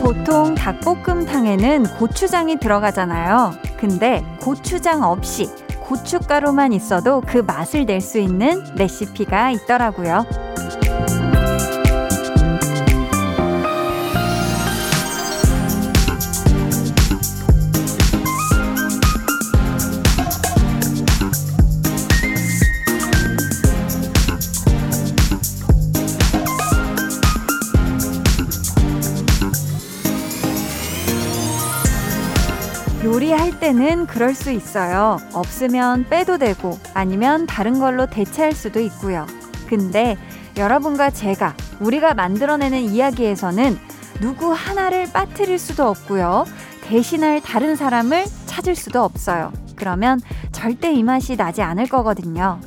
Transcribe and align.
보통 0.00 0.54
닭볶음탕에는 0.54 1.84
고추장이 1.98 2.56
들어가잖아요. 2.56 3.52
근데 3.76 4.24
고추장 4.40 5.02
없이 5.02 5.48
고춧가루만 5.80 6.72
있어도 6.72 7.20
그 7.20 7.38
맛을 7.38 7.86
낼 7.86 8.00
수 8.00 8.18
있는 8.18 8.64
레시피가 8.76 9.50
있더라고요. 9.50 10.24
때는 33.72 34.06
그럴 34.06 34.34
수 34.34 34.50
있어요. 34.50 35.16
없으면 35.32 36.04
빼도 36.10 36.36
되고 36.36 36.78
아니면 36.92 37.46
다른 37.46 37.78
걸로 37.78 38.04
대체할 38.04 38.52
수도 38.52 38.80
있고요. 38.80 39.26
근데 39.66 40.18
여러분과 40.58 41.08
제가 41.08 41.56
우리가 41.80 42.12
만들어내는 42.12 42.80
이야기에서는 42.80 43.78
누구 44.20 44.52
하나를 44.52 45.10
빠뜨릴 45.10 45.58
수도 45.58 45.88
없고요. 45.88 46.44
대신할 46.82 47.40
다른 47.40 47.74
사람을 47.74 48.26
찾을 48.44 48.74
수도 48.74 49.02
없어요. 49.02 49.50
그러면 49.74 50.20
절대 50.52 50.92
이 50.92 51.02
맛이 51.02 51.36
나지 51.36 51.62
않을 51.62 51.86
거거든요. 51.86 52.60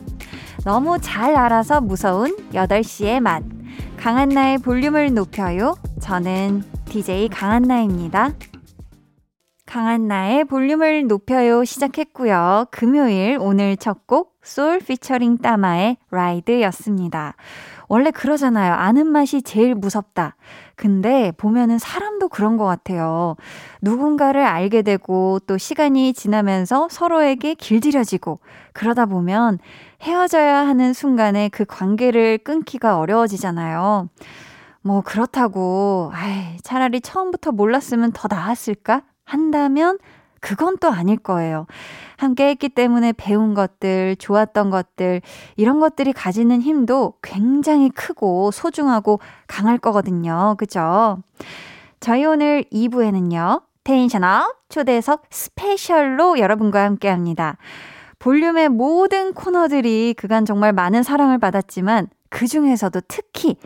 너무 0.63 0.97
잘 0.99 1.35
알아서 1.35 1.81
무서운 1.81 2.35
8시의 2.51 3.19
맛. 3.19 3.43
강한나의 3.97 4.57
볼륨을 4.57 5.13
높여요. 5.13 5.75
저는 6.01 6.63
DJ 6.85 7.29
강한나입니다. 7.29 8.31
강한나의 9.75 10.45
볼륨을 10.45 11.05
높여요 11.07 11.65
시작했고요. 11.65 12.67
금요일 12.71 13.37
오늘 13.41 13.75
첫 13.75 14.07
곡 14.07 14.39
솔 14.41 14.79
피처링 14.79 15.39
따마의 15.39 15.97
라이드였습니다. 16.11 17.35
원래 17.89 18.11
그러잖아요. 18.11 18.73
아는 18.73 19.05
맛이 19.07 19.41
제일 19.41 19.75
무섭다. 19.75 20.37
근데 20.77 21.33
보면은 21.35 21.77
사람도 21.77 22.29
그런 22.29 22.55
것 22.55 22.63
같아요. 22.63 23.35
누군가를 23.81 24.45
알게 24.45 24.81
되고 24.81 25.39
또 25.45 25.57
시간이 25.57 26.13
지나면서 26.13 26.87
서로에게 26.89 27.55
길들여지고 27.55 28.39
그러다 28.71 29.07
보면 29.07 29.59
헤어져야 30.03 30.65
하는 30.65 30.93
순간에 30.93 31.49
그 31.49 31.65
관계를 31.65 32.37
끊기가 32.37 32.97
어려워지잖아요. 32.97 34.07
뭐 34.83 35.01
그렇다고 35.01 36.11
아이, 36.13 36.55
차라리 36.63 37.01
처음부터 37.01 37.51
몰랐으면 37.51 38.13
더 38.13 38.29
나았을까? 38.29 39.01
한다면 39.25 39.97
그건 40.39 40.77
또 40.77 40.89
아닐 40.89 41.17
거예요. 41.17 41.65
함께 42.17 42.47
했기 42.47 42.69
때문에 42.69 43.13
배운 43.13 43.55
것들, 43.55 44.15
좋았던 44.17 44.69
것들, 44.69 45.21
이런 45.55 45.79
것들이 45.79 46.13
가지는 46.13 46.61
힘도 46.61 47.15
굉장히 47.23 47.89
크고 47.89 48.51
소중하고 48.51 49.19
강할 49.47 49.79
거거든요. 49.79 50.55
그죠? 50.57 51.17
저희 51.99 52.25
오늘 52.25 52.63
2부에는요, 52.71 53.63
텐션업 53.83 54.69
초대석 54.69 55.23
스페셜로 55.31 56.37
여러분과 56.39 56.83
함께 56.83 57.09
합니다. 57.09 57.57
볼륨의 58.19 58.69
모든 58.69 59.33
코너들이 59.33 60.13
그간 60.15 60.45
정말 60.45 60.73
많은 60.73 61.03
사랑을 61.03 61.37
받았지만 61.39 62.07
그 62.29 62.47
중에서도 62.47 63.01
특히, 63.07 63.57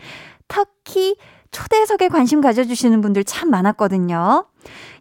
특히 0.48 1.16
초대석에 1.50 2.08
관심 2.08 2.40
가져주시는 2.40 3.00
분들 3.00 3.24
참 3.24 3.50
많았거든요. 3.50 4.46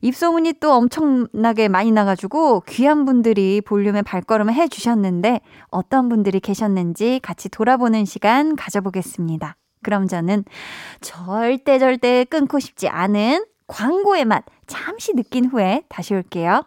입소문이 0.01 0.53
또 0.59 0.71
엄청나게 0.73 1.67
많이 1.67 1.91
나가지고 1.91 2.61
귀한 2.67 3.05
분들이 3.05 3.61
볼륨에 3.61 4.01
발걸음을 4.01 4.53
해주셨는데 4.53 5.41
어떤 5.69 6.09
분들이 6.09 6.39
계셨는지 6.39 7.19
같이 7.21 7.49
돌아보는 7.49 8.05
시간 8.05 8.55
가져보겠습니다. 8.55 9.55
그럼 9.81 10.07
저는 10.07 10.43
절대 11.01 11.79
절대 11.79 12.25
끊고 12.25 12.59
싶지 12.59 12.87
않은 12.87 13.45
광고의 13.67 14.25
맛 14.25 14.43
잠시 14.67 15.13
느낀 15.13 15.45
후에 15.45 15.83
다시 15.89 16.13
올게요. 16.13 16.63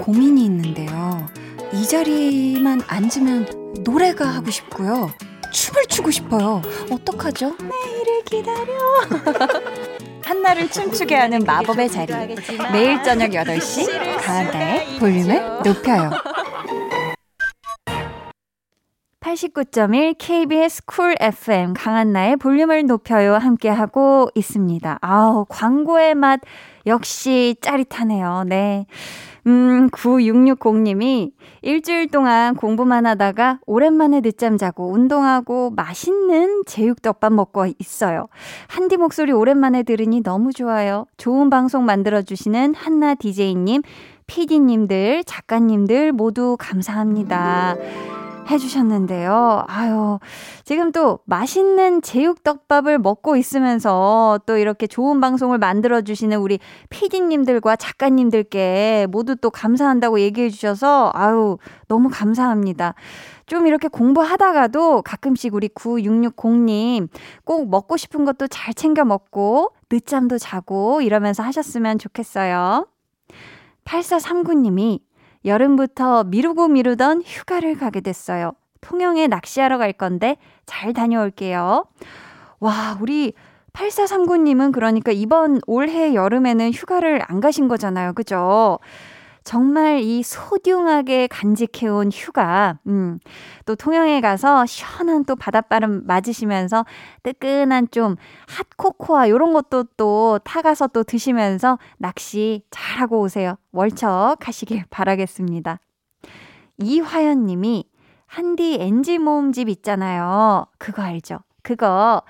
고민이 0.00 0.44
있는데요. 0.46 1.26
이 1.72 1.86
자리만 1.86 2.82
앉으면 2.86 3.74
노래가 3.84 4.26
하고 4.26 4.50
싶고요. 4.50 5.10
춤을 5.52 5.86
추고 5.86 6.10
싶어요. 6.10 6.62
어떡하죠? 6.90 7.56
내일을 7.58 8.24
기다려. 8.24 8.74
한나를 10.24 10.68
춤추게 10.70 11.14
하는 11.14 11.40
마법의 11.44 11.90
자리. 11.90 12.12
매일 12.72 13.02
저녁 13.02 13.30
8시 13.30 14.20
강한나의 14.20 14.98
볼륨을 14.98 15.62
높여요. 15.64 16.10
89.1 19.20 20.16
KBS 20.18 20.84
쿨 20.84 21.14
FM 21.18 21.72
강한나의 21.74 22.36
볼륨을 22.36 22.86
높여요 22.86 23.34
함께하고 23.34 24.28
있습니다. 24.34 24.98
아우 25.00 25.46
광고의 25.48 26.14
맛 26.14 26.40
역시 26.86 27.56
짜릿하네요. 27.62 28.44
네. 28.46 28.86
음, 29.46 29.90
9660님이 29.90 31.32
일주일 31.62 32.08
동안 32.08 32.54
공부만 32.56 33.04
하다가 33.06 33.60
오랜만에 33.66 34.20
늦잠 34.20 34.56
자고 34.56 34.90
운동하고 34.90 35.70
맛있는 35.70 36.64
제육덮밥 36.66 37.32
먹고 37.32 37.66
있어요. 37.78 38.28
한디 38.68 38.96
목소리 38.96 39.32
오랜만에 39.32 39.82
들으니 39.82 40.22
너무 40.22 40.52
좋아요. 40.52 41.06
좋은 41.18 41.50
방송 41.50 41.84
만들어주시는 41.84 42.74
한나 42.74 43.14
DJ님, 43.14 43.82
PD님들, 44.26 45.24
작가님들 45.24 46.12
모두 46.12 46.56
감사합니다. 46.58 47.76
해주셨는데요. 48.50 49.64
아유, 49.66 50.18
지금 50.64 50.92
또 50.92 51.20
맛있는 51.24 52.02
제육덮밥을 52.02 52.98
먹고 52.98 53.36
있으면서 53.36 54.40
또 54.46 54.56
이렇게 54.56 54.86
좋은 54.86 55.20
방송을 55.20 55.58
만들어주시는 55.58 56.38
우리 56.38 56.58
피디님들과 56.90 57.76
작가님들께 57.76 59.08
모두 59.10 59.36
또 59.36 59.50
감사한다고 59.50 60.20
얘기해주셔서 60.20 61.12
아유, 61.14 61.58
너무 61.88 62.08
감사합니다. 62.12 62.94
좀 63.46 63.66
이렇게 63.66 63.88
공부하다가도 63.88 65.02
가끔씩 65.02 65.54
우리 65.54 65.68
9660님 65.68 67.08
꼭 67.44 67.68
먹고 67.68 67.96
싶은 67.96 68.24
것도 68.24 68.48
잘 68.48 68.72
챙겨 68.74 69.04
먹고 69.04 69.72
늦잠도 69.90 70.38
자고 70.38 71.02
이러면서 71.02 71.42
하셨으면 71.42 71.98
좋겠어요. 71.98 72.86
8439님이 73.84 75.00
여름부터 75.44 76.24
미루고 76.24 76.68
미루던 76.68 77.22
휴가를 77.24 77.76
가게 77.76 78.00
됐어요. 78.00 78.52
통영에 78.80 79.26
낚시하러 79.26 79.78
갈 79.78 79.92
건데 79.92 80.36
잘 80.66 80.92
다녀올게요. 80.92 81.84
와, 82.60 82.98
우리 83.00 83.32
8439님은 83.72 84.72
그러니까 84.72 85.12
이번 85.12 85.60
올해 85.66 86.14
여름에는 86.14 86.70
휴가를 86.72 87.22
안 87.26 87.40
가신 87.40 87.68
거잖아요. 87.68 88.12
그죠? 88.12 88.78
정말 89.44 90.00
이 90.00 90.22
소중하게 90.22 91.26
간직해온 91.28 92.10
휴가, 92.10 92.78
음, 92.86 93.18
또 93.66 93.76
통영에 93.76 94.22
가서 94.22 94.64
시원한 94.64 95.24
또 95.26 95.36
바닷바람 95.36 96.06
맞으시면서 96.06 96.86
뜨끈한 97.22 97.88
좀 97.90 98.16
핫코코아 98.48 99.28
요런 99.28 99.52
것도 99.52 99.84
또 99.98 100.40
타가서 100.44 100.88
또 100.88 101.02
드시면서 101.04 101.78
낚시 101.98 102.62
잘하고 102.70 103.20
오세요. 103.20 103.56
월척 103.72 104.48
하시길 104.48 104.84
바라겠습니다. 104.88 105.78
이화연 106.78 107.44
님이 107.44 107.84
한디 108.26 108.78
엔지 108.80 109.18
모음집 109.18 109.68
있잖아요. 109.68 110.66
그거 110.78 111.02
알죠? 111.02 111.38
그거 111.62 112.22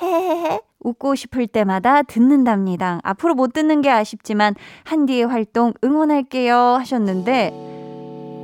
헤헤헤 0.00 0.60
웃고 0.84 1.14
싶을 1.14 1.46
때마다 1.46 2.02
듣는답니다. 2.02 3.00
앞으로 3.02 3.34
못 3.34 3.52
듣는 3.52 3.82
게 3.82 3.90
아쉽지만 3.90 4.54
한디의 4.84 5.26
활동 5.26 5.72
응원할게요 5.82 6.56
하셨는데 6.56 7.50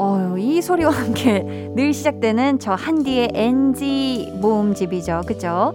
어, 0.00 0.37
이 0.38 0.62
소리와 0.62 0.93
함께 0.93 1.43
늘 1.75 1.93
시작되는 1.93 2.61
저 2.61 2.75
한디의 2.75 3.31
NG 3.35 4.38
모음집이죠. 4.40 5.23
그죠? 5.26 5.75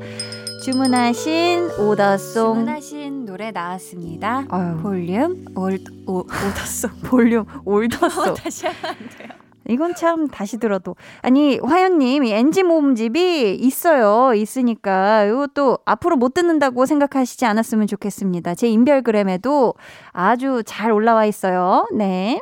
주문하신 0.64 1.72
오더송 1.78 2.54
주문하신 2.54 3.26
노래 3.26 3.52
나왔습니다. 3.52 4.46
어휴. 4.50 4.82
볼륨 4.82 5.46
올, 5.56 5.78
오, 6.08 6.20
오더송 6.20 6.90
볼륨 7.04 7.46
올더송 7.66 8.36
다시 8.42 8.66
하면 8.66 8.80
안 8.86 8.96
돼요. 9.18 9.43
이건 9.70 9.96
참 9.96 10.28
다시 10.28 10.58
들어도. 10.58 10.96
아니, 11.22 11.60
화연님, 11.64 12.24
이 12.26 12.32
NG 12.32 12.64
모음집이 12.64 13.56
있어요. 13.56 14.34
있으니까. 14.34 15.26
이것도 15.26 15.80
앞으로 15.86 16.18
못 16.18 16.34
듣는다고 16.34 16.86
생각하시지 16.86 17.46
않았으면 17.46 17.88
좋겠습니다. 17.88 18.56
제 18.56 18.68
인별그램에도 18.68 19.74
아주 20.12 20.64
잘 20.66 20.92
올라와 20.92 21.26
있어요. 21.26 21.88
네. 21.94 22.42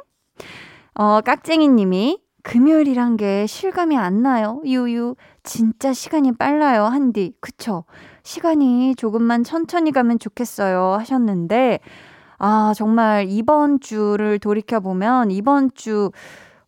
어, 0.96 1.22
깍쟁이 1.22 1.68
님이 1.68 2.20
금요일이란 2.44 3.18
게 3.18 3.46
실감이 3.46 3.98
안 3.98 4.24
나요. 4.24 4.62
유유. 4.66 5.16
진짜 5.44 5.94
시간이 5.94 6.34
빨라요. 6.34 6.86
한디. 6.86 7.34
그쵸? 7.40 7.86
시간이 8.24 8.96
조금만 8.96 9.44
천천히 9.44 9.92
가면 9.92 10.20
좋겠어요. 10.20 10.98
하셨는데, 11.00 11.80
아, 12.38 12.74
정말 12.76 13.28
이번 13.30 13.80
주를 13.80 14.40
돌이켜보면 14.40 15.30
이번 15.30 15.70
주 15.76 16.12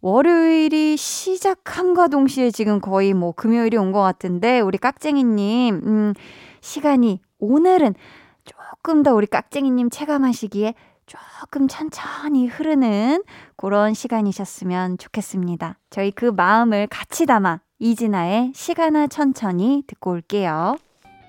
월요일이 0.03 0.97
시작함과 0.97 2.09
동시에 2.09 2.51
지금 2.51 2.81
거의 2.81 3.13
뭐 3.13 3.31
금요일이 3.31 3.77
온 3.77 3.93
것 3.93 4.01
같은데 4.01 4.59
우리 4.59 4.77
깍쟁이님 4.77 5.81
음, 5.85 6.13
시간이 6.59 7.21
오늘은 7.39 7.95
조금 8.43 9.01
더 9.01 9.13
우리 9.13 9.27
깍쟁이님 9.27 9.89
체감하시기에 9.89 10.73
조금 11.05 11.69
천천히 11.69 12.47
흐르는 12.47 13.23
그런 13.55 13.93
시간이셨으면 13.93 14.97
좋겠습니다. 14.97 15.79
저희 15.89 16.11
그 16.11 16.25
마음을 16.25 16.87
같이 16.87 17.25
담아 17.25 17.61
이진아의 17.79 18.51
시간아 18.53 19.07
천천히 19.07 19.83
듣고 19.87 20.11
올게요. 20.11 20.75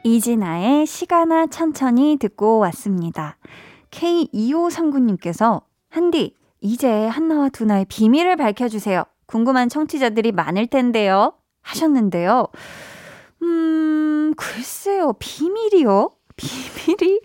이진아의 0.03 0.87
시간아 0.87 1.47
천천히 1.47 2.17
듣고 2.19 2.59
왔습니다. 2.59 3.37
K2539님께서 3.93 5.63
한디 5.91 6.35
이제 6.65 7.07
한나와 7.07 7.51
두나의 7.51 7.85
비밀을 7.91 8.37
밝혀주세요. 8.37 9.05
궁금한 9.27 9.69
청취자들이 9.69 10.33
많을 10.33 10.67
텐데요. 10.67 11.35
하셨는데요. 11.61 12.47
음, 13.43 14.33
글쎄요. 14.35 15.13
비밀이요? 15.19 16.11
비밀이 16.37 17.21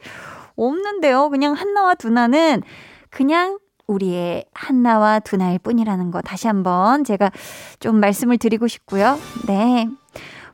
없는데요. 0.58 1.30
그냥 1.30 1.54
한나와 1.54 1.96
두나는 1.96 2.64
그냥 3.10 3.60
우리의 3.88 4.44
한나와 4.54 5.20
두나일 5.20 5.60
뿐이라는 5.60 6.12
거 6.12 6.22
다시 6.22 6.48
한번 6.48 7.06
제가 7.06 7.32
좀 7.80 8.02
말씀을 8.02 8.38
드리고 8.38 8.68
싶고요. 8.68 9.18
네. 9.48 9.88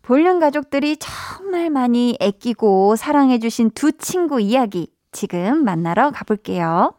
볼륨 0.03 0.39
가족들이 0.39 0.97
정말 0.97 1.71
많이 1.71 2.17
애끼고 2.21 2.97
사랑해주신 2.97 3.71
두 3.71 3.93
친구 3.93 4.39
이야기 4.39 4.93
지금 5.11 5.63
만나러 5.63 6.11
가볼게요. 6.11 6.93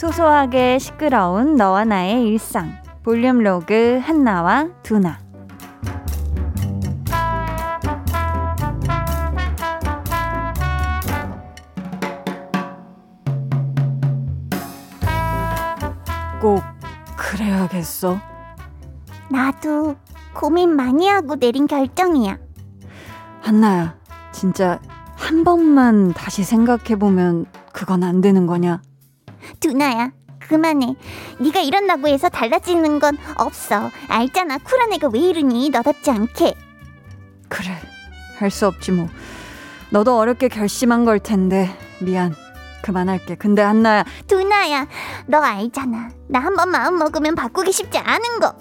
소소하게 0.00 0.78
시끄러운 0.78 1.56
너와 1.56 1.84
나의 1.84 2.24
일상. 2.26 2.72
볼륨 3.02 3.40
로그 3.40 4.00
한나와 4.02 4.66
두나. 4.82 5.18
꼭 16.40 16.62
그래야겠어. 17.14 18.18
나도 19.30 19.96
고민 20.32 20.70
많이 20.76 21.08
하고 21.08 21.36
내린 21.36 21.66
결정이야. 21.66 22.38
한나야, 23.42 23.96
진짜 24.32 24.80
한 25.14 25.44
번만 25.44 26.14
다시 26.14 26.42
생각해보면 26.42 27.44
그건 27.74 28.02
안 28.02 28.22
되는 28.22 28.46
거냐? 28.46 28.80
두나야 29.60 30.12
그만해. 30.48 30.94
네가 31.38 31.60
이런다고 31.60 32.08
해서 32.08 32.28
달라지는 32.28 32.98
건 32.98 33.16
없어. 33.36 33.90
알잖아 34.08 34.58
쿨한 34.58 34.92
애가 34.94 35.08
왜 35.12 35.20
이러니? 35.20 35.70
너답지 35.70 36.10
않게. 36.10 36.54
그래 37.48 37.76
할 38.38 38.50
수 38.50 38.66
없지 38.66 38.92
뭐. 38.92 39.08
너도 39.90 40.16
어렵게 40.18 40.48
결심한 40.48 41.04
걸 41.04 41.18
텐데. 41.20 41.70
미안 42.00 42.34
그만할게. 42.82 43.34
근데 43.36 43.60
한나야. 43.62 44.04
두나야 44.26 44.86
너 45.26 45.38
알잖아. 45.42 46.10
나 46.28 46.40
한 46.40 46.56
번 46.56 46.70
마음 46.70 46.98
먹으면 46.98 47.34
바꾸기 47.34 47.70
쉽지 47.72 47.98
않은 47.98 48.40
거. 48.40 48.54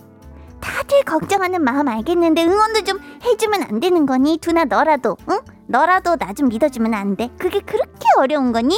다들 0.60 1.04
걱정하는 1.04 1.64
마음 1.64 1.88
알겠는데 1.88 2.44
응원도 2.44 2.82
좀 2.82 3.00
해주면 3.24 3.64
안 3.64 3.80
되는 3.80 4.06
거니? 4.06 4.38
두나 4.38 4.66
너라도 4.66 5.16
응? 5.30 5.40
너라도 5.68 6.18
나 6.18 6.34
좀 6.34 6.50
믿어주면 6.50 6.94
안 6.94 7.16
돼? 7.16 7.30
그게 7.40 7.62
그렇게 7.62 8.06
어려운 8.18 8.52
거니? 8.52 8.76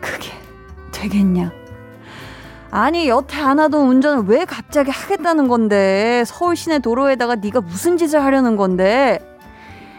그게 0.00 0.32
되겠냐? 1.02 1.52
아니 2.70 3.08
여태 3.08 3.40
안 3.40 3.58
하던 3.58 3.86
운전을 3.86 4.24
왜 4.26 4.44
갑자기 4.44 4.90
하겠다는 4.90 5.48
건데? 5.48 6.24
서울 6.26 6.56
시내 6.56 6.78
도로에다가 6.78 7.34
네가 7.36 7.60
무슨 7.60 7.98
짓을 7.98 8.24
하려는 8.24 8.56
건데? 8.56 9.18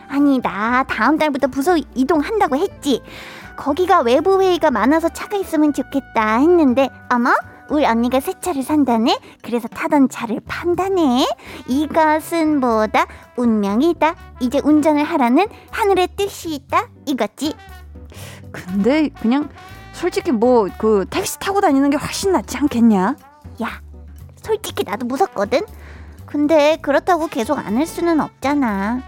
아니 0.08 0.42
나 0.42 0.84
다음 0.84 1.18
달부터 1.18 1.48
부서 1.48 1.78
이동한다고 1.96 2.56
했지. 2.58 3.02
거기가 3.56 4.02
외부 4.02 4.42
회의가 4.42 4.72
많아서 4.72 5.10
차가 5.10 5.38
있으면 5.38 5.74
좋겠다 5.74 6.40
했는데 6.40 6.90
어머 7.12 7.30
우리 7.70 7.86
언니가 7.86 8.20
새 8.20 8.34
차를 8.40 8.64
산다네? 8.64 9.20
그래서 9.44 9.68
타던 9.68 10.10
차를 10.10 10.40
판다네. 10.48 11.28
이것은 11.68 12.60
뭐다 12.60 13.06
운명이다. 13.38 14.16
이제 14.40 14.60
운전을 14.64 15.04
하라는 15.04 15.48
하늘의 15.72 16.10
뜻이 16.16 16.56
있다. 16.56 16.88
이거지. 17.06 17.54
근데 18.52 19.10
그냥 19.22 19.50
솔직히 20.04 20.34
뭐 20.34 20.68
그 20.78 21.06
택시 21.10 21.40
타고 21.40 21.62
다니는 21.62 21.90
게 21.90 21.96
훨씬 21.96 22.34
낫지 22.34 22.58
않겠냐? 22.58 23.16
야, 23.64 23.68
솔직히 24.36 24.84
나도 24.84 25.06
무섭거든. 25.06 25.62
근데 26.26 26.78
그렇다고 26.82 27.28
계속 27.28 27.58
안할 27.58 27.86
수는 27.86 28.20
없잖아. 28.20 29.00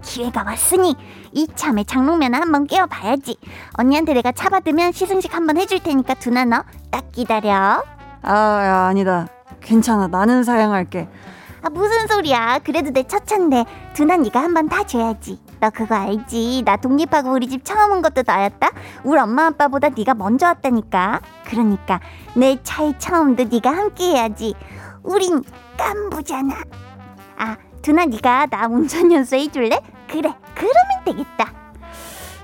기회가 0.00 0.44
왔으니 0.44 0.96
이참에 1.32 1.84
장롱면허 1.84 2.38
한번 2.40 2.66
깨워봐야지. 2.66 3.36
언니한테 3.74 4.14
내가 4.14 4.32
차 4.32 4.48
받으면 4.48 4.92
시승식 4.92 5.34
한번 5.34 5.58
해줄 5.58 5.80
테니까 5.80 6.14
두나 6.14 6.46
너 6.46 6.64
딱 6.90 7.12
기다려. 7.12 7.84
아, 8.22 8.32
야, 8.64 8.86
아니다. 8.88 9.28
괜찮아. 9.60 10.06
나는 10.06 10.42
사양할게. 10.42 11.06
아 11.60 11.68
무슨 11.68 12.06
소리야? 12.06 12.60
그래도 12.64 12.90
내 12.92 13.02
첫 13.02 13.26
차인데 13.26 13.66
두나 13.92 14.16
네가 14.16 14.40
한번 14.42 14.70
타줘야지. 14.70 15.38
너 15.60 15.70
그거 15.70 15.94
알지? 15.94 16.62
나 16.64 16.76
독립하고 16.76 17.32
우리 17.32 17.48
집 17.48 17.64
처음 17.64 17.92
온 17.92 18.02
것도 18.02 18.22
너였다. 18.26 18.70
우리 19.04 19.18
엄마 19.18 19.46
아빠보다 19.46 19.88
네가 19.90 20.14
먼저 20.14 20.46
왔다니까. 20.46 21.20
그러니까 21.44 22.00
내 22.34 22.58
차의 22.62 22.94
처음도 22.98 23.44
네가 23.44 23.70
함께해야지. 23.70 24.54
우린 25.02 25.42
깐부잖아. 25.76 26.54
아, 27.38 27.56
두나 27.82 28.04
네가 28.04 28.46
나 28.46 28.66
운전 28.66 29.12
연수 29.12 29.36
해줄래? 29.36 29.80
그래, 30.08 30.34
그러면 30.54 31.04
되겠다. 31.04 31.52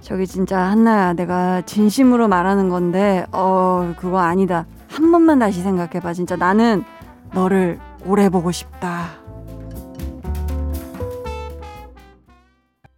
저기 0.00 0.26
진짜 0.26 0.58
한나야, 0.58 1.14
내가 1.14 1.62
진심으로 1.62 2.28
말하는 2.28 2.68
건데, 2.68 3.24
어, 3.32 3.94
그거 3.98 4.18
아니다. 4.18 4.66
한 4.90 5.10
번만 5.10 5.38
다시 5.38 5.62
생각해봐. 5.62 6.12
진짜 6.12 6.36
나는 6.36 6.84
너를 7.32 7.80
오래 8.04 8.28
보고 8.28 8.52
싶다. 8.52 9.23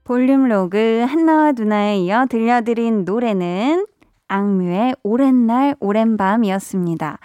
볼륨 0.06 0.46
로그 0.46 1.04
한나와 1.08 1.50
누나에 1.50 1.98
이어 1.98 2.26
들려드린 2.26 3.04
노래는 3.04 3.86
악뮤의 4.28 4.94
오랜 5.02 5.48
날 5.48 5.75
오랜 5.80 6.16
밤이었습니다. 6.16 7.18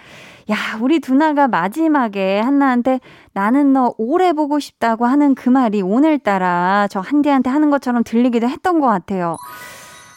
야, 0.50 0.56
우리 0.80 0.98
두나가 0.98 1.46
마지막에 1.46 2.40
한나한테 2.40 2.98
나는 3.34 3.72
너 3.72 3.94
오래 3.98 4.32
보고 4.32 4.58
싶다고 4.58 5.06
하는 5.06 5.36
그 5.36 5.48
말이 5.48 5.80
오늘따라 5.80 6.88
저 6.90 6.98
한디한테 6.98 7.50
하는 7.50 7.70
것처럼 7.70 8.02
들리기도 8.02 8.48
했던 8.48 8.80
것 8.80 8.88
같아요. 8.88 9.36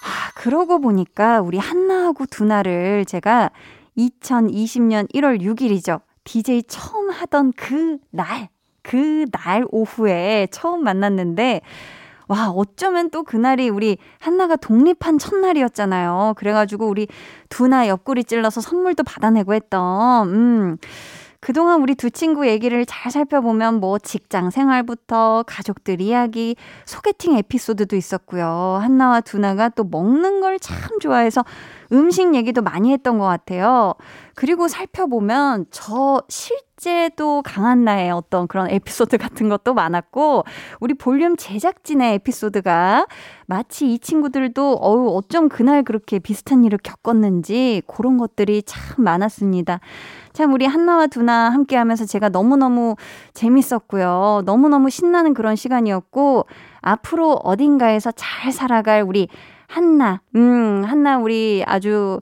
아, 0.04 0.32
그러고 0.34 0.80
보니까 0.80 1.42
우리 1.42 1.60
한나하고 1.60 2.26
두나를 2.26 3.06
제가 3.06 3.52
2020년 3.96 5.08
1월 5.14 5.40
6일이죠. 5.40 6.02
DJ 6.24 6.64
처음 6.64 7.12
하던 7.12 7.54
그 7.56 8.00
날, 8.10 8.50
그 8.82 9.28
날 9.32 9.66
오후에 9.70 10.48
처음 10.50 10.84
만났는데, 10.84 11.62
와, 12.28 12.50
어쩌면 12.50 13.10
또 13.10 13.24
그날이 13.24 13.70
우리 13.70 13.98
한나가 14.20 14.56
독립한 14.56 15.18
첫날이었잖아요. 15.18 16.34
그래가지고 16.38 16.88
우리 16.88 17.08
두나 17.50 17.88
옆구리 17.88 18.24
찔러서 18.24 18.62
선물도 18.62 19.04
받아내고 19.04 19.54
했던, 19.54 20.30
음. 20.30 20.78
그동안 21.46 21.84
우리 21.84 21.94
두 21.94 22.10
친구 22.10 22.48
얘기를 22.48 22.88
잘 22.88 23.12
살펴보면 23.12 23.76
뭐 23.76 24.00
직장 24.00 24.50
생활부터 24.50 25.44
가족들 25.46 26.02
이야기, 26.02 26.56
소개팅 26.86 27.38
에피소드도 27.38 27.96
있었고요. 27.96 28.80
한나와 28.82 29.22
두나가 29.22 29.70
또 29.70 29.84
먹는 29.84 30.42
걸 30.42 30.58
참 30.60 31.00
좋아해서 31.00 31.44
음식 31.92 32.34
얘기도 32.34 32.64
많이 32.64 32.92
했던 32.92 33.20
것 33.20 33.26
같아요. 33.26 33.94
그리고 34.34 34.68
살펴보면 34.68 35.68
저 35.70 36.24
실제 36.30 36.66
실제 36.78 37.10
또 37.16 37.42
강한 37.42 37.86
나의 37.86 38.12
어떤 38.12 38.48
그런 38.48 38.70
에피소드 38.70 39.18
같은 39.18 39.48
것도 39.50 39.74
많았고, 39.74 40.44
우리 40.82 40.94
볼륨 40.94 41.38
제작진의 41.38 42.16
에피소드가 42.16 43.08
마치 43.46 43.94
이 43.94 44.00
친구들도 44.00 44.80
어우, 44.82 45.16
어쩜 45.18 45.48
그날 45.50 45.84
그렇게 45.84 46.20
비슷한 46.20 46.66
일을 46.66 46.78
겪었는지 46.84 47.82
그런 47.88 48.18
것들이 48.18 48.62
참 48.64 49.04
많았습니다. 49.04 49.80
참 50.36 50.52
우리 50.54 50.66
한나와 50.66 51.08
두나 51.08 51.50
함께 51.50 51.78
하면서 51.78 52.06
제가 52.06 52.28
너무너무 52.28 52.98
재밌었고요. 53.34 54.42
너무너무 54.46 54.90
신나는 54.90 55.34
그런 55.34 55.56
시간이었고, 55.56 56.46
앞으로 56.82 57.40
어딘가에서 57.44 58.12
잘 58.12 58.52
살아갈 58.52 59.02
우리 59.02 59.30
한나, 59.68 60.20
음, 60.36 60.84
한나 60.86 61.18
우리 61.20 61.64
아주, 61.66 62.20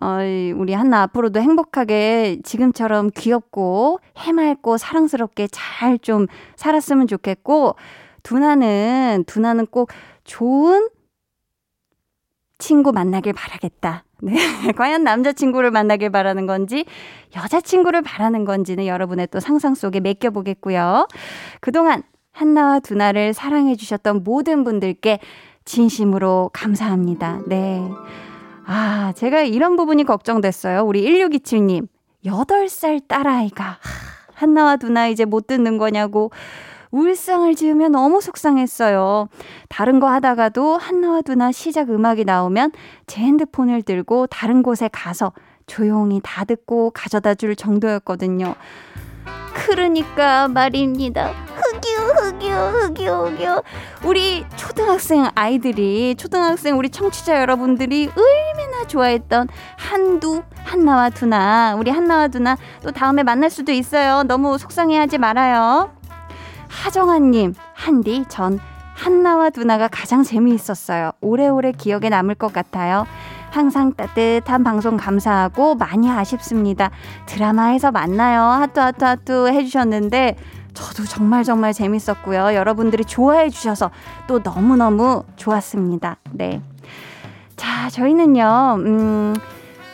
어, 0.00 0.18
우리 0.54 0.74
한나 0.74 1.02
앞으로도 1.02 1.40
행복하게 1.40 2.38
지금처럼 2.44 3.10
귀엽고 3.14 3.98
해맑고 4.16 4.76
사랑스럽게 4.78 5.48
잘 5.50 5.98
좀 5.98 6.26
살았으면 6.54 7.08
좋겠고, 7.08 7.74
두나는, 8.22 9.24
두나는 9.26 9.66
꼭 9.66 9.90
좋은 10.22 10.88
친구 12.58 12.92
만나길 12.92 13.32
바라겠다. 13.32 14.04
네. 14.22 14.34
과연 14.76 15.04
남자친구를 15.04 15.70
만나길 15.70 16.10
바라는 16.10 16.46
건지, 16.46 16.84
여자친구를 17.36 18.02
바라는 18.02 18.44
건지는 18.44 18.86
여러분의 18.86 19.28
또 19.30 19.40
상상 19.40 19.74
속에 19.74 20.00
맡겨보겠고요. 20.00 21.08
그동안 21.60 22.02
한나와 22.32 22.80
두나를 22.80 23.34
사랑해주셨던 23.34 24.22
모든 24.24 24.64
분들께 24.64 25.20
진심으로 25.64 26.50
감사합니다. 26.52 27.40
네. 27.46 27.82
아, 28.66 29.12
제가 29.16 29.42
이런 29.42 29.76
부분이 29.76 30.04
걱정됐어요. 30.04 30.82
우리 30.82 31.02
1627님. 31.02 31.88
8살 32.24 33.06
딸아이가 33.06 33.78
한나와 34.34 34.76
두나 34.76 35.08
이제 35.08 35.24
못 35.24 35.46
듣는 35.46 35.78
거냐고 35.78 36.30
울상을 36.90 37.54
지으면 37.54 37.92
너무 37.92 38.20
속상했어요. 38.20 39.28
다른 39.68 40.00
거 40.00 40.08
하다가도 40.08 40.76
한나와 40.76 41.22
두나 41.22 41.52
시작 41.52 41.90
음악이 41.90 42.24
나오면 42.24 42.72
제 43.06 43.20
핸드폰을 43.20 43.82
들고 43.82 44.26
다른 44.28 44.62
곳에 44.62 44.88
가서 44.92 45.32
조용히 45.66 46.20
다 46.22 46.44
듣고 46.44 46.90
가져다 46.90 47.34
줄 47.34 47.56
정도였거든요. 47.56 48.54
그러니까 49.52 50.48
말입니다. 50.48 51.32
흑유, 51.56 52.38
흑유, 52.38 52.54
흑유, 52.54 53.10
흑유. 53.10 53.62
우리 54.04 54.44
초등학생 54.56 55.28
아이들이, 55.34 56.14
초등학생 56.16 56.78
우리 56.78 56.90
청취자 56.90 57.40
여러분들이 57.40 58.08
얼마나 58.16 58.86
좋아했던 58.86 59.48
한두, 59.76 60.42
한나와 60.64 61.10
두나. 61.10 61.74
우리 61.76 61.90
한나와 61.90 62.28
두나 62.28 62.56
또 62.82 62.92
다음에 62.92 63.22
만날 63.22 63.50
수도 63.50 63.72
있어요. 63.72 64.22
너무 64.22 64.56
속상해 64.58 64.96
하지 64.96 65.18
말아요. 65.18 65.90
하정아님, 66.68 67.54
한디, 67.74 68.24
전 68.28 68.58
한나와 68.94 69.50
두나가 69.50 69.88
가장 69.88 70.22
재미있었어요. 70.22 71.12
오래오래 71.20 71.72
기억에 71.72 72.08
남을 72.08 72.34
것 72.36 72.52
같아요. 72.52 73.06
항상 73.50 73.92
따뜻한 73.94 74.64
방송 74.64 74.96
감사하고 74.96 75.74
많이 75.76 76.10
아쉽습니다. 76.10 76.90
드라마에서 77.26 77.90
만나요. 77.90 78.42
하트 78.42 78.80
하트 78.80 79.04
하트 79.04 79.48
해주셨는데 79.48 80.36
저도 80.74 81.04
정말 81.04 81.42
정말 81.44 81.72
재밌었고요. 81.72 82.54
여러분들이 82.54 83.04
좋아해 83.04 83.48
주셔서 83.48 83.90
또 84.26 84.40
너무너무 84.40 85.24
좋았습니다. 85.36 86.16
네. 86.32 86.60
자, 87.56 87.88
저희는요, 87.88 88.76
음, 88.80 89.34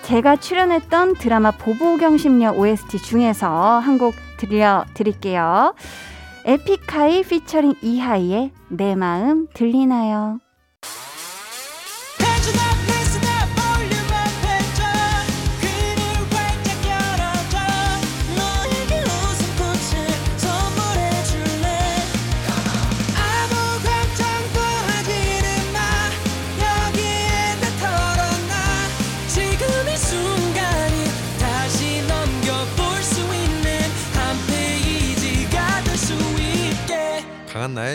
제가 0.02 0.37
출연했던 0.37 1.14
드라마 1.14 1.52
보보경심녀 1.52 2.52
OST 2.52 2.99
중에서 2.99 3.79
한 3.79 3.99
곡 3.99 4.14
들려드릴게요. 4.38 5.75
에픽하이 6.44 7.22
피처링 7.22 7.75
이하이의 7.82 8.50
내 8.68 8.94
마음 8.96 9.46
들리나요? 9.54 10.40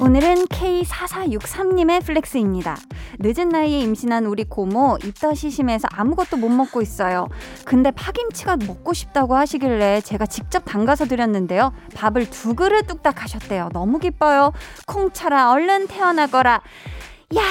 오늘은 0.00 0.44
K4463님의 0.46 2.04
flex입니다. 2.04 2.76
늦은 3.18 3.48
나이에 3.48 3.80
임신한 3.80 4.26
우리 4.26 4.44
고모 4.44 4.96
입덧이 5.04 5.50
심해서 5.50 5.88
아무것도 5.90 6.36
못 6.36 6.50
먹고 6.50 6.80
있어요. 6.82 7.26
근데 7.64 7.90
파김치가 7.90 8.58
먹고 8.58 8.92
싶다고 8.92 9.34
하시길래 9.34 10.00
제가 10.02 10.26
직접 10.26 10.60
담가서 10.60 11.06
드렸는데요. 11.06 11.72
밥을 11.96 12.30
두 12.30 12.54
그릇 12.54 12.86
뚝딱 12.86 13.24
하셨대요. 13.24 13.70
너무 13.72 13.98
기뻐요. 13.98 14.52
콩철아 14.86 15.50
얼른 15.50 15.88
태어나거라. 15.88 16.60
야, 17.36 17.42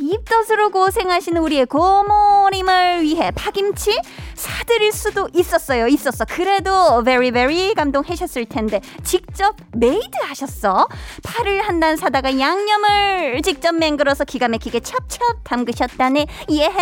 입덧으로 0.00 0.70
고생하시는 0.70 1.40
우리의 1.42 1.66
고모님을 1.66 3.02
위해 3.02 3.32
파김치 3.32 4.00
사드릴 4.36 4.92
수도 4.92 5.28
있었어요. 5.34 5.88
있었어. 5.88 6.24
그래도 6.24 7.02
very 7.02 7.32
very 7.32 7.74
감동하셨을 7.74 8.44
텐데 8.44 8.80
직접 9.02 9.56
made 9.72 10.16
하셨어. 10.28 10.86
파를 11.24 11.62
한 11.62 11.80
단 11.80 11.96
사다가 11.96 12.38
양념을 12.38 13.42
직접 13.42 13.74
맹글어서 13.74 14.24
기가 14.24 14.46
막히게 14.46 14.78
찹찹 14.80 15.18
담그셨다네. 15.42 16.26
예. 16.52 16.72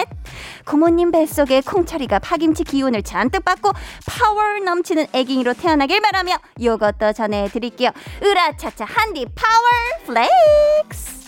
고모님 0.66 1.10
뱃속에 1.10 1.62
콩철이가 1.62 2.18
파김치 2.18 2.64
기운을 2.64 3.02
잔뜩 3.02 3.46
받고 3.46 3.72
파워 4.06 4.58
넘치는 4.62 5.06
애기로 5.14 5.54
태어나길 5.54 6.02
바라며 6.02 6.36
요것도 6.62 7.14
전해 7.14 7.48
드릴게요. 7.48 7.90
으라차차 8.22 8.84
한디 8.84 9.24
파워 9.34 9.62
flex. 10.04 11.21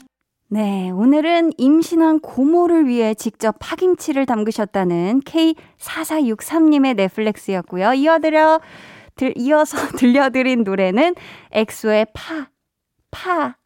네, 0.48 0.90
오늘은 0.90 1.52
임신한 1.56 2.20
고모를 2.20 2.86
위해 2.86 3.14
직접 3.14 3.56
파김치를 3.58 4.26
담그셨다는 4.26 5.20
K4463님의 5.20 6.96
네 6.96 7.09
flex였고요. 7.09 7.94
이어드려, 7.94 8.60
들, 9.16 9.32
이어서 9.36 9.76
들려드린 9.96 10.62
노래는 10.62 11.14
엑소의 11.50 12.08
파, 12.12 12.48
파, 13.10 13.56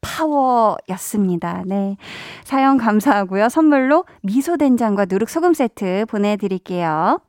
파워였습니다. 0.00 1.64
네. 1.66 1.96
사연 2.44 2.78
감사하고요. 2.78 3.48
선물로 3.48 4.04
미소된장과 4.22 5.06
누룩소금 5.06 5.52
세트 5.52 6.06
보내드릴게요. 6.08 7.20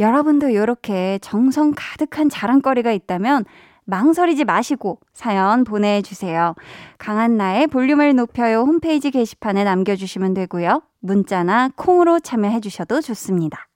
여러분도 0.00 0.48
이렇게 0.48 1.18
정성 1.22 1.72
가득한 1.76 2.28
자랑거리가 2.28 2.92
있다면 2.92 3.44
망설이지 3.86 4.44
마시고 4.44 4.98
사연 5.12 5.64
보내주세요. 5.64 6.54
강한나의 6.98 7.68
볼륨을 7.68 8.14
높여요 8.14 8.60
홈페이지 8.60 9.10
게시판에 9.10 9.64
남겨주시면 9.64 10.34
되고요. 10.34 10.82
문자나 11.00 11.70
콩으로 11.76 12.20
참여해주셔도 12.20 13.00
좋습니다. 13.00 13.68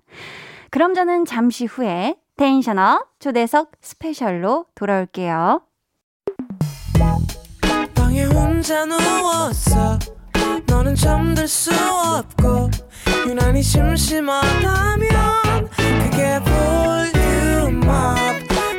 그럼 0.71 0.95
저는 0.95 1.25
잠시 1.25 1.65
후에 1.65 2.17
텐션업 2.37 3.09
초대석 3.19 3.73
스페셜로 3.81 4.67
돌아올게요. 4.75 5.63
너는 10.67 10.95
잠들 10.95 11.47
수 11.47 11.71
없고 11.73 12.71
유난히 13.27 13.63
심심하다면 13.63 15.11
그게 16.03 16.41
볼륨업 17.71 18.17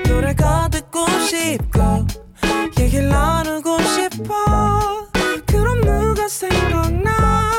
노래가 0.08 0.68
듣 0.70 0.81
고 0.92 1.08
싶고 1.22 2.06
얘기를 2.80 3.08
나누고 3.08 3.82
싶어 3.82 5.08
그럼 5.46 5.82
누가 5.82 6.28
생각나 6.28 7.52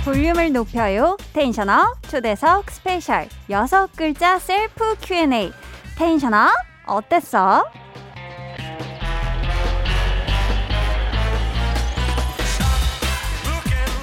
볼륨을 0.03 0.53
높여요. 0.53 1.17
tension 1.33 1.88
up 1.88 2.03
초대석 2.09 2.69
special 2.69 3.27
여섯 3.49 3.89
글자 3.95 4.37
셀프 4.37 4.95
Q&A. 5.01 5.51
tension 5.97 6.57
up 6.57 6.74
어땠어? 6.87 7.63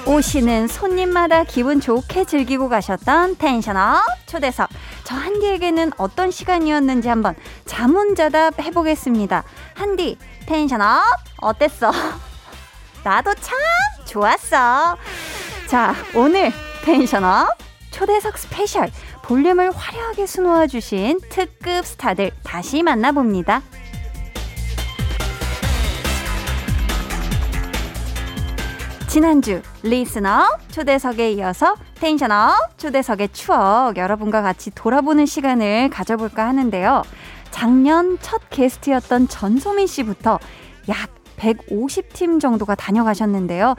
오시는 0.05 0.67
손님마다 0.67 1.43
기분 1.45 1.79
좋게 1.79 2.25
즐기고 2.25 2.67
가셨던 2.67 3.37
tension 3.37 3.87
up 3.87 4.01
초대석. 4.25 4.69
저 5.05 5.15
한디에게는 5.15 5.91
어떤 5.97 6.29
시간이었는지 6.29 7.07
한번 7.07 7.35
자문자답 7.65 8.59
해보겠습니다. 8.59 9.43
한디, 9.75 10.17
tension 10.45 10.90
up 10.90 11.03
어땠어? 11.41 11.91
나도 13.03 13.33
참 13.35 13.57
좋았어. 14.05 14.97
자, 15.67 15.95
오늘 16.13 16.51
tension 16.83 17.33
up 17.33 17.47
초대석 17.91 18.37
special 18.37 18.89
볼륨을 19.23 19.71
화려하게 19.71 20.27
수놓아 20.27 20.67
주신 20.67 21.19
특급 21.29 21.85
스타들 21.85 22.31
다시 22.43 22.83
만나봅니다. 22.83 23.63
지난주 29.07 29.61
리스너 29.83 30.57
초대석에 30.71 31.31
이어서 31.33 31.75
텐션업 31.95 32.77
초대석의 32.77 33.29
추억 33.31 33.95
여러분과 33.95 34.41
같이 34.41 34.71
돌아보는 34.71 35.25
시간을 35.25 35.89
가져볼까 35.89 36.47
하는데요. 36.47 37.03
작년 37.51 38.17
첫 38.21 38.41
게스트였던 38.49 39.27
전소민 39.29 39.87
씨부터 39.87 40.39
약 40.89 41.22
150팀 41.37 42.39
정도가 42.39 42.75
다녀가셨는데요. 42.75 43.75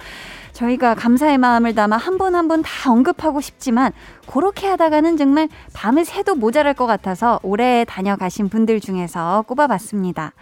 저희가 0.52 0.94
감사의 0.94 1.38
마음을 1.38 1.74
담아 1.74 1.96
한 1.96 2.18
분 2.18 2.34
한 2.34 2.48
분 2.48 2.62
다 2.62 2.90
언급하고 2.92 3.40
싶지만 3.40 3.92
그렇게 4.26 4.66
하다가는 4.68 5.16
정말 5.16 5.48
밤을 5.72 6.04
새도 6.04 6.34
모자랄 6.36 6.74
것 6.74 6.86
같아서 6.86 7.40
올해 7.42 7.84
다녀가신 7.84 8.48
분들 8.48 8.80
중에서 8.80 9.42
꼽아봤습니다. 9.48 10.32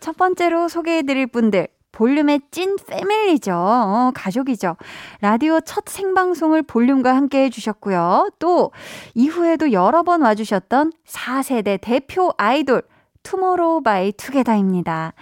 첫 0.00 0.16
번째로 0.16 0.68
소개해드릴 0.68 1.28
분들 1.28 1.68
볼륨의 1.92 2.42
찐 2.50 2.76
family죠. 2.86 3.54
어, 3.54 4.12
가족이죠. 4.14 4.76
라디오 5.22 5.60
첫 5.62 5.84
생방송을 5.88 6.62
볼륨과 6.62 7.16
함께 7.16 7.44
해주셨고요. 7.44 8.28
또 8.38 8.70
이후에도 9.14 9.72
여러 9.72 10.02
번 10.02 10.20
와주셨던 10.20 10.92
4세대 11.08 11.78
대표 11.80 12.32
아이돌 12.36 12.82
투모로우 13.22 13.82
바이 13.82 14.12
투게더입니다. 14.12 15.14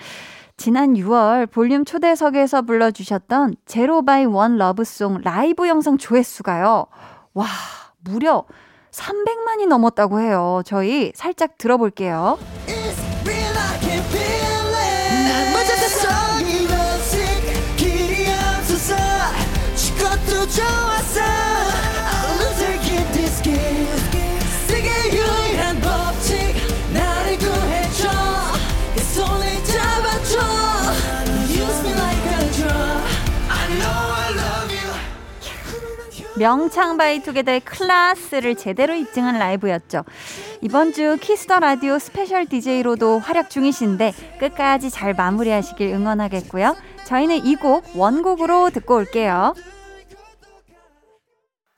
지난 0.56 0.94
6월 0.94 1.50
볼륨 1.50 1.84
초대석에서 1.84 2.62
불러주셨던 2.62 3.56
Zero 3.66 4.04
by 4.04 4.25
One 4.25 4.57
Lovesong 4.57 5.21
라이브 5.23 5.68
영상 5.68 5.99
조회수가요. 5.99 6.87
와, 7.34 7.46
무려 8.00 8.44
300만이 8.92 9.66
넘었다고 9.66 10.20
해요. 10.20 10.62
저희 10.64 11.12
살짝 11.14 11.58
들어볼게요. 11.58 12.38
명창 36.37 36.97
바이투게더의 36.97 37.61
클라스를 37.61 38.57
제대로 38.57 38.95
입증한 38.95 39.38
라이브였죠. 39.38 40.05
이번 40.61 40.93
주 40.93 41.17
키스 41.21 41.46
더 41.46 41.61
라디오 41.61 41.99
special 41.99 42.47
DJ로도 42.47 43.21
활약 43.21 43.50
중이신데 43.50 44.12
끝까지 44.41 44.91
잘 44.91 45.14
마무리하시길 45.14 45.93
응원하겠고요. 45.95 46.76
저희는 47.07 47.45
이 47.45 47.55
곡 47.57 47.85
원곡으로 47.95 48.71
듣고 48.71 48.97
올게요. 48.97 49.55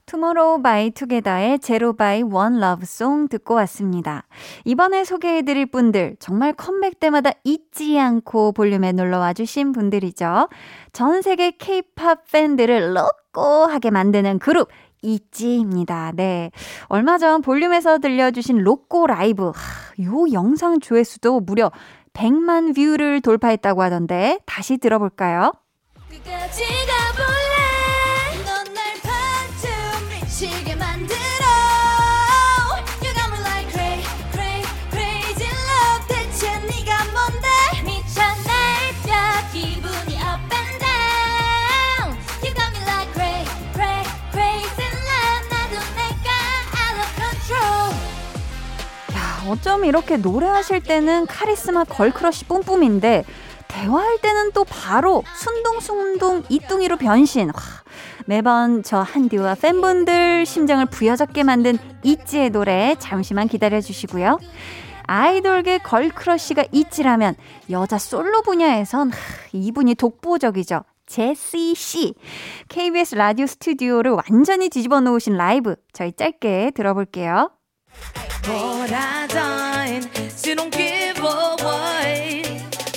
투모로우 0.07 0.63
바이 0.63 0.91
투게더의 0.93 1.59
Zero 1.59 1.93
by 1.93 2.23
One 2.23 2.61
Lovesong 2.61 3.29
듣고 3.29 3.55
왔습니다. 3.55 4.25
이번에 4.65 5.05
소개해드릴 5.05 5.67
분들 5.67 6.17
정말 6.21 6.53
컴백 6.53 7.01
때마다 7.01 7.33
잊지 7.43 7.99
않고 7.99 8.53
볼륨에 8.53 8.93
놀러와 8.93 9.33
주신 9.33 9.73
분들이죠. 9.73 10.49
전 10.93 11.23
세계 11.23 11.51
케이팝 11.51 12.31
팬들을 12.31 12.97
로꼬하게 12.97 13.91
만드는 13.91 14.39
그룹 14.39 14.69
있지입니다. 15.03 16.13
네. 16.15 16.51
얼마 16.87 17.19
전 17.19 17.43
볼륨에서 17.43 17.99
들려주신 17.99 18.59
로꼬 18.59 19.07
라이브. 19.07 19.49
하, 19.49 20.03
요 20.05 20.25
영상 20.33 20.79
조회수도 20.81 21.41
무려 21.41 21.71
100만 22.13 22.75
view를 22.75 23.21
돌파했다고 23.21 23.83
하던데 23.83 24.39
다시 24.47 24.79
들어볼까요? 24.79 25.53
어쩜 49.49 49.85
이렇게 49.85 50.17
노래하실 50.17 50.83
때는 50.83 51.27
카리스마 51.27 51.85
girl 51.85 52.12
crush 52.12 52.47
뿜뿜인데 52.47 53.25
대화할 53.69 54.19
때는 54.21 54.53
또 54.53 54.65
바로 54.65 55.23
순둥순둥 55.35 56.45
있둥이로 56.49 56.97
변신. 56.97 57.49
와, 57.49 57.55
매번 58.27 58.83
저 58.83 58.99
한디와 58.99 59.55
팬분들 59.57 60.47
심장을 60.47 60.85
부여잡게 60.87 61.43
만든 61.43 61.79
있지의 62.03 62.51
노래 62.51 62.97
잠시만 62.99 63.49
기다려 63.49 63.81
주시고요. 63.81 64.39
아이돌계 65.07 65.79
girl 65.79 66.10
crush가 66.10 66.65
있지라면 66.73 67.37
여자 67.71 67.99
솔로 67.99 68.43
분야에선 68.43 69.13
이분이 69.53 69.95
독보적이죠. 69.95 70.83
제시 71.07 71.75
씨. 71.77 72.15
KBS 72.69 73.15
라디오 73.15 73.47
스튜디오를 73.47 74.13
완전히 74.13 74.69
뒤집어 74.69 75.01
놓으신 75.01 75.37
라이브 75.37 75.77
저희 75.93 76.13
짧게 76.13 76.73
들어볼게요. 76.75 77.51
What 78.47 78.93
I 78.93 79.27
done, 79.27 80.09
so 80.31 80.55
don't 80.55 80.71
give 80.71 81.19
away. 81.19 82.43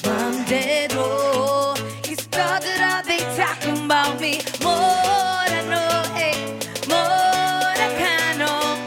맘대로 0.06 1.74
It's 2.04 2.28
all 2.38 2.60
that 2.62 2.80
I've 2.80 3.08
been 3.08 3.26
talking 3.36 3.86
about 3.86 4.22
me. 4.22 4.42
What 4.62 5.50
I 5.50 5.66
know, 5.66 6.04
hey, 6.14 6.38
what 6.86 7.80
I 7.82 7.90
kind 7.98 8.44
of. 8.44 8.78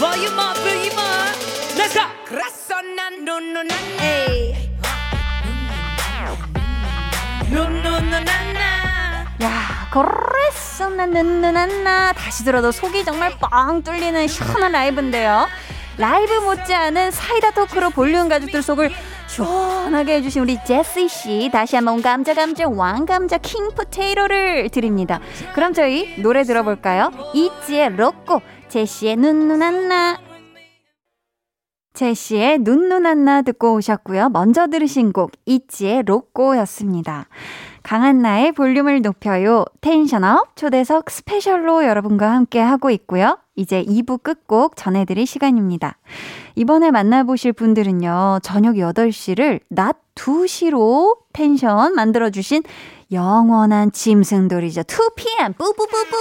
Volume 0.00 0.38
up, 0.38 0.56
volume 0.64 0.96
up. 0.96 1.36
Let's 1.76 1.92
go. 1.94 2.06
Corazón, 2.24 2.96
no, 2.96 3.38
no, 3.38 3.62
no, 3.62 3.74
hey. 3.98 4.56
No, 7.52 7.68
no, 7.68 8.00
no, 8.00 8.20
no, 8.20 8.36
no. 8.56 8.64
야, 9.42 9.88
그랬어, 9.92 10.88
나는나나 10.88 12.14
다시 12.14 12.42
들어도 12.42 12.72
속이 12.72 13.04
정말 13.04 13.36
뻥 13.38 13.82
뚫리는 13.82 14.26
시원한 14.28 14.72
라이브인데요. 14.72 15.46
라이브 15.98 16.32
못지않은 16.40 17.10
사이다 17.10 17.50
talk로 17.52 17.90
볼륨 17.90 18.28
가족들 18.28 18.62
속을 18.62 18.90
시원하게 19.28 20.16
해주신 20.16 20.42
우리 20.42 20.58
제시 20.64 21.08
씨 21.08 21.50
다시 21.52 21.76
한번 21.76 22.02
감자 22.02 22.34
감자 22.34 22.68
왕 22.68 23.06
감자 23.06 23.38
king 23.38 23.70
potato를 23.76 24.68
드립니다. 24.70 25.20
그럼 25.54 25.72
저희 25.72 26.20
노래 26.20 26.42
들어볼까요? 26.42 27.12
있지의 27.34 27.96
로꼬 27.96 28.40
제시의 28.68 29.16
눈누난나 29.16 30.18
제시의 31.92 32.60
눈누난나 32.60 33.42
듣고 33.42 33.74
오셨고요. 33.74 34.30
먼저 34.30 34.68
들으신 34.68 35.12
곡 35.12 35.32
있지의 35.44 36.04
로꼬였습니다. 36.04 37.28
강한나의 37.82 38.52
볼륨을 38.52 39.02
높여요. 39.02 39.64
tension 39.80 40.39
up 40.39 40.56
초대석 40.56 41.10
special로 41.10 41.84
여러분과 41.84 42.30
함께 42.30 42.60
하고 42.60 42.90
있고요. 42.90 43.38
이제 43.60 43.84
2부 43.84 44.22
끝곡 44.22 44.74
전해드릴 44.74 45.26
시간입니다. 45.26 45.98
이번에 46.56 46.90
만나보실 46.90 47.52
분들은요, 47.52 48.40
저녁 48.42 48.76
8시를 48.76 49.60
낮 49.68 49.98
2시로 50.14 51.18
텐션 51.34 51.94
만들어주신 51.94 52.62
영원한 53.12 53.92
짐승돌이죠. 53.92 54.82
2PM, 54.82 55.58
뿌뿌뿌뿌! 55.58 56.16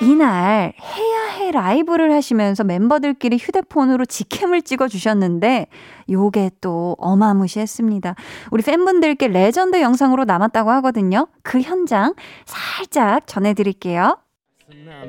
이날 0.00 0.74
해야 0.80 1.24
해 1.38 1.50
라이브를 1.50 2.12
하시면서 2.12 2.62
멤버들끼리 2.62 3.36
휴대폰으로 3.36 4.04
직캠을 4.04 4.62
찍어 4.62 4.86
주셨는데 4.86 5.66
요게 6.10 6.52
또 6.60 6.94
어마무시했습니다. 6.98 8.14
우리 8.50 8.62
팬분들께 8.62 9.28
레전드 9.28 9.80
영상으로 9.80 10.24
남았다고 10.24 10.70
하거든요. 10.70 11.26
그 11.42 11.60
현장 11.60 12.14
살짝 12.44 13.26
전해 13.26 13.54
드릴게요. 13.54 14.18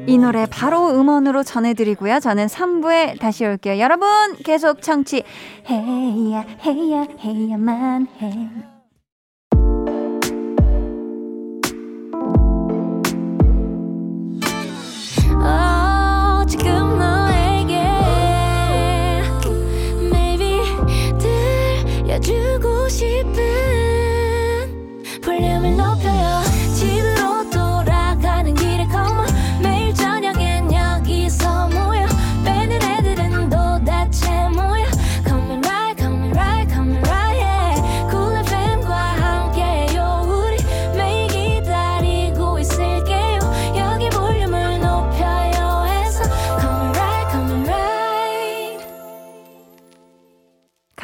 이 0.07 0.17
노래 0.17 0.45
바로 0.45 0.89
음원으로 0.89 1.43
전해드리고요. 1.43 2.19
저는 2.19 2.47
3부에 2.47 3.19
다시 3.19 3.45
올게요. 3.45 3.79
여러분 3.79 4.07
계속 4.43 4.81
청취 4.81 5.23
해야 5.69 6.45
해야 6.63 7.07
해야만 7.23 8.07
해. 8.21 8.78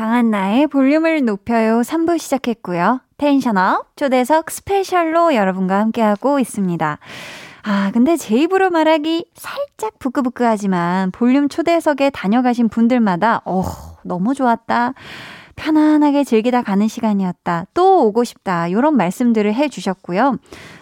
강한 0.06 0.30
나의 0.30 0.68
볼륨을 0.68 1.26
높여요 1.26 1.82
3부 1.82 2.20
시작했고요. 2.20 3.02
텐션업 3.18 3.98
초대석 3.98 4.52
스페셜로 4.52 5.34
여러분과 5.34 5.80
함께하고 5.80 6.38
있습니다. 6.38 7.00
아, 7.64 7.92
근데 7.92 8.16
제 8.16 8.36
입으로 8.36 8.70
말하기 8.70 9.32
살짝 9.34 9.98
부끄부끄하지만 9.98 11.10
볼륨 11.10 11.50
초대석에 11.50 12.12
다녀가신 12.12 12.70
분들마다 12.70 13.42
어, 13.46 13.64
너무 14.04 14.36
좋았다. 14.36 14.94
편안하게 15.56 16.24
즐기다 16.24 16.62
가는 16.62 16.88
시간이었다. 16.88 17.66
또 17.74 18.06
오고 18.06 18.26
싶다. 18.26 18.68
이런 18.68 18.96
말씀들을 18.98 19.52
해 19.56 19.70
주셨고요. 19.70 20.38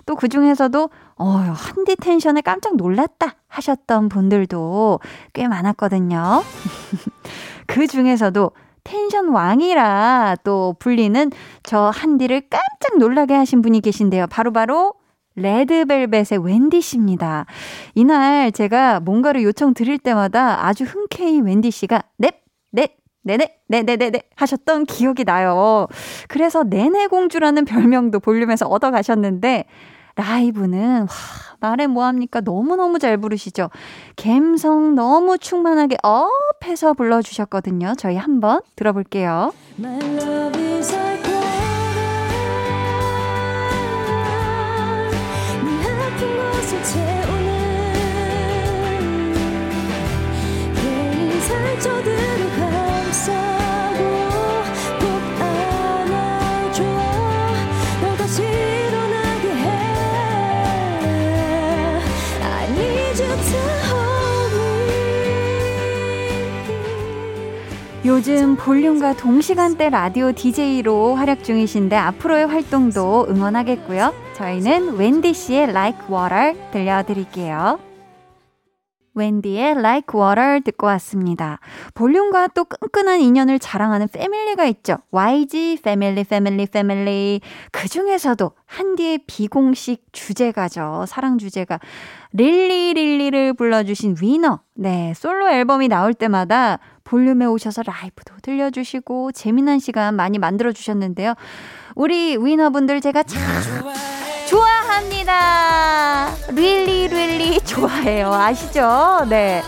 또 0.06 0.16
그 0.16 0.28
중에서도 0.28 0.90
어, 1.16 1.26
한디 1.56 1.96
텐션에 1.96 2.42
깜짝 2.42 2.76
놀랐다 2.76 3.36
하셨던 3.48 4.10
분들도 4.10 5.00
꽤 5.32 5.48
많았거든요. 5.48 6.44
그 7.68 7.88
중에서도 7.88 8.52
텐션 8.84 9.30
왕이라 9.30 10.38
또 10.44 10.76
불리는 10.80 11.32
저 11.64 11.90
한디를 11.90 12.42
깜짝 12.50 12.98
놀라게 12.98 13.34
하신 13.34 13.62
분이 13.62 13.82
계신데요. 13.82 14.28
바로 14.28 14.52
바로 14.52 14.94
레드벨벳의 15.36 16.40
웬디 16.44 16.82
씨입니다. 16.82 17.46
이날 17.96 18.52
제가 18.52 19.00
뭔가를 19.00 19.44
요청 19.44 19.74
드릴 19.74 19.98
때마다 19.98 20.66
아주 20.66 20.84
흔쾌히 20.84 21.42
웬디 21.42 21.72
씨가 21.72 22.04
넵, 22.18 22.36
넵, 22.72 22.92
네네, 23.24 23.62
네네네네 23.68 24.22
하셨던 24.36 24.86
기억이 24.86 25.24
나요. 25.24 25.88
그래서 26.28 26.64
네네 26.64 27.08
공주라는 27.08 27.66
별명도 27.66 28.20
볼륨에서 28.20 28.68
얻어가셨는데 28.68 29.66
라이브는 30.16 31.02
와, 31.02 31.08
말해 31.60 31.88
뭐합니까? 31.88 32.42
너무너무 32.42 33.00
잘 33.00 33.18
부르시죠. 33.18 33.70
감성 34.16 34.96
너무 34.96 35.38
충만하게 35.38 35.98
업해서 36.04 36.94
불러주셨거든요. 36.94 37.96
저희 37.98 38.16
한번 38.18 38.62
들어볼게요. 38.76 39.52
요즘 68.26 68.56
볼륨과 68.56 69.18
동시간대 69.18 69.90
라디오 69.90 70.32
DJ로 70.32 71.16
활약 71.16 71.44
중이신데 71.44 71.98
앞으로의 71.98 72.48
활동도 72.48 73.28
응원하겠고요. 73.28 74.14
저희는 74.38 74.96
웬디 74.96 75.34
씨의 75.34 75.64
Like 75.64 76.08
Water 76.10 76.56
들려드릴게요. 76.72 77.80
웬디의 79.16 79.72
Like 79.72 80.20
Water 80.20 80.62
듣고 80.62 80.88
왔습니다. 80.88 81.60
볼륨과 81.94 82.48
또 82.48 82.66
끈끈한 82.66 83.20
인연을 83.20 83.60
자랑하는 83.60 84.08
family가 84.10 84.66
있죠. 84.66 84.98
YG 85.12 85.80
family 85.84 86.24
family 86.24 86.66
family. 86.66 87.42
그 87.72 87.88
중에서도 87.88 88.52
한디의 88.66 89.20
비공식 89.28 90.06
주제가죠. 90.12 91.06
사랑 91.08 91.38
주제가 91.38 91.80
Really 92.32 92.94
Really를 92.94 93.54
불러주신 93.54 94.16
위너. 94.22 94.60
네, 94.74 95.14
솔로 95.16 95.50
앨범이 95.50 95.88
나올 95.88 96.14
때마다 96.14 96.80
볼륨에 97.04 97.46
오셔서 97.46 97.84
라이브도 97.84 98.36
들려주시고 98.42 99.34
재미난 99.34 99.80
시간 99.80 100.16
많이 100.16 100.40
만들어주셨는데요. 100.40 101.36
우리 101.96 102.38
위너분들 102.38 103.02
제가 103.02 103.24
참 103.24 103.42
좋아합니다. 104.50 106.03
릴리 106.62 107.60
좋아해요. 107.66 108.34
아시죠? 108.34 109.26
네. 109.30 109.62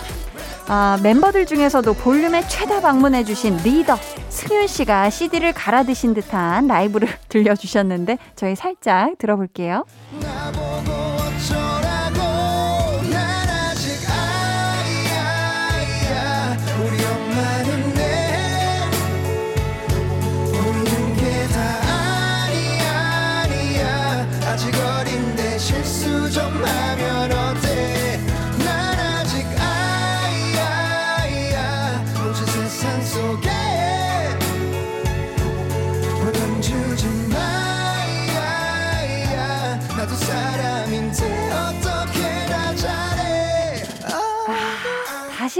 아, 0.67 0.97
멤버들 1.03 1.45
중에서도 1.45 1.93
볼륨에 1.93 2.47
최다 2.47 2.81
방문해주신 2.81 3.57
리더 3.57 3.97
승윤 4.29 4.65
씨가 4.67 5.09
CD를 5.11 5.53
갈아 5.53 5.83
드신 5.83 6.13
듯한 6.13 6.67
라이브를 6.67 7.07
들려주셨는데 7.29 8.17
저희 8.35 8.55
살짝 8.55 9.17
들어볼게요. 9.19 9.85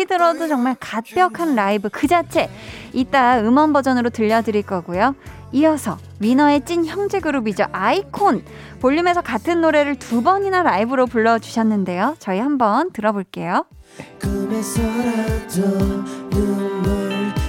들어도 0.08 0.48
정말 0.48 0.76
갓벽한 0.80 1.56
라이브 1.56 1.90
그 1.90 2.08
자체 2.08 2.50
이따 2.94 3.40
음원 3.40 3.74
버전으로 3.74 4.10
들려드릴 4.10 4.64
거고요. 4.64 5.16
이어서 5.52 5.98
위너의 6.20 6.66
찐 6.66 6.86
형제 6.86 7.20
그룹이죠. 7.20 7.66
아이콘 7.72 8.44
볼륨에서 8.80 9.22
같은 9.22 9.62
노래를 9.62 9.96
두 9.96 10.22
번이나 10.22 10.64
라이브로 10.64 11.06
불러주셨는데요. 11.06 12.16
저희 12.20 12.40
한번 12.40 12.92
들어볼게요. 12.92 13.66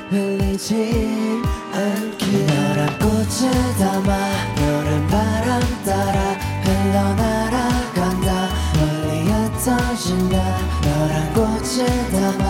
흘리지 0.08 1.42
않게 1.72 2.46
너란 2.46 2.98
꽃을 2.98 3.50
담아 3.78 4.08
너란 4.54 5.06
바람 5.08 5.60
따라 5.84 6.20
흘러날아간다 6.62 8.48
멀리 8.78 9.28
흩어진다 9.28 10.36
너란 10.82 11.35
꽃을 11.76 11.84
담아 11.84 12.40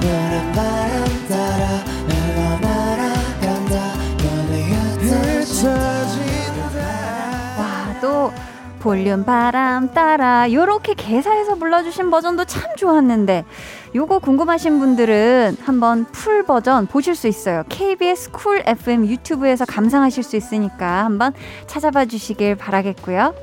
너란 0.00 0.52
바람 0.52 1.26
따라 1.28 1.66
흘러 2.06 2.38
날아간다 2.60 3.74
멀리 4.22 4.62
흩어진다 5.02 6.70
와, 7.58 7.98
또 8.00 8.32
볼륨 8.78 9.24
바람 9.24 9.90
따라 9.92 10.52
요렇게 10.52 10.94
개사해서 10.94 11.56
불러주신 11.56 12.12
버전도 12.12 12.44
참 12.44 12.76
좋았는데 12.76 13.44
요거 13.96 14.20
궁금하신 14.20 14.78
분들은 14.78 15.56
한번 15.64 16.04
full 16.12 16.44
버전 16.44 16.86
보실 16.86 17.16
수 17.16 17.26
있어요. 17.26 17.64
KBS 17.68 18.30
쿨 18.30 18.62
FM 18.64 19.06
유튜브에서 19.06 19.64
감상하실 19.64 20.22
수 20.22 20.36
있으니까 20.36 21.04
한번 21.04 21.32
찾아봐 21.66 22.04
주시길 22.04 22.54
바라겠고요. 22.54 23.34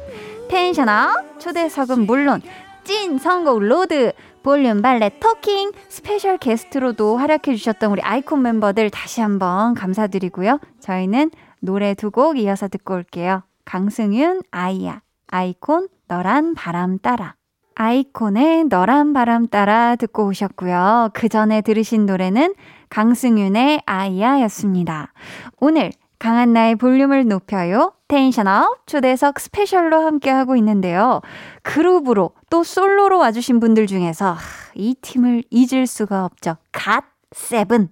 Tension 0.48 1.21
up 1.21 1.42
초대석은 1.42 2.06
물론 2.06 2.42
찐 2.86 3.18
선곡 3.18 3.62
road 3.64 4.14
볼륨 4.44 4.82
valet 4.82 5.20
talking 5.20 5.72
special 5.88 6.38
게스트로도 6.38 7.18
활약해 7.18 7.56
주셨던 7.56 7.92
우리 7.92 8.02
아이콘 8.02 8.42
멤버들 8.42 8.90
다시 8.90 9.22
한번 9.22 9.74
감사드리고요. 9.74 10.60
저희는 10.82 11.32
노래 11.62 11.94
두 11.94 12.12
곡 12.12 12.38
이어서 12.38 12.68
듣고 12.68 12.94
올게요. 12.96 13.44
강승윤 13.66 14.42
아이야 14.52 15.02
아이콘 15.28 15.88
너란 16.10 16.54
바람 16.56 17.00
따라 17.00 17.36
아이콘의 17.76 18.66
너란 18.66 19.14
바람 19.14 19.48
따라 19.48 19.96
듣고 19.96 20.28
오셨고요. 20.28 21.10
그 21.14 21.30
전에 21.30 21.62
들으신 21.62 22.06
노래는 22.06 22.54
강승윤의 22.90 23.84
아이야였습니다. 23.86 25.14
오늘 25.60 25.92
강한나의 26.24 26.78
볼륨을 26.78 27.28
높여요. 27.28 27.92
Tension 28.08 28.70
up 28.70 28.88
초대석 28.88 29.42
special로 29.42 30.06
함께하고 30.06 30.56
있는데요. 30.56 31.20
그룹으로 31.64 32.32
또 32.50 32.64
솔로로 32.64 33.18
와주신 33.18 33.60
분들 33.60 33.88
중에서 33.88 34.38
이 34.74 34.96
팀을 35.02 35.44
잊을 35.50 35.86
수가 35.86 36.24
없죠. 36.24 36.56
갓 36.72 37.04
세븐. 37.34 37.90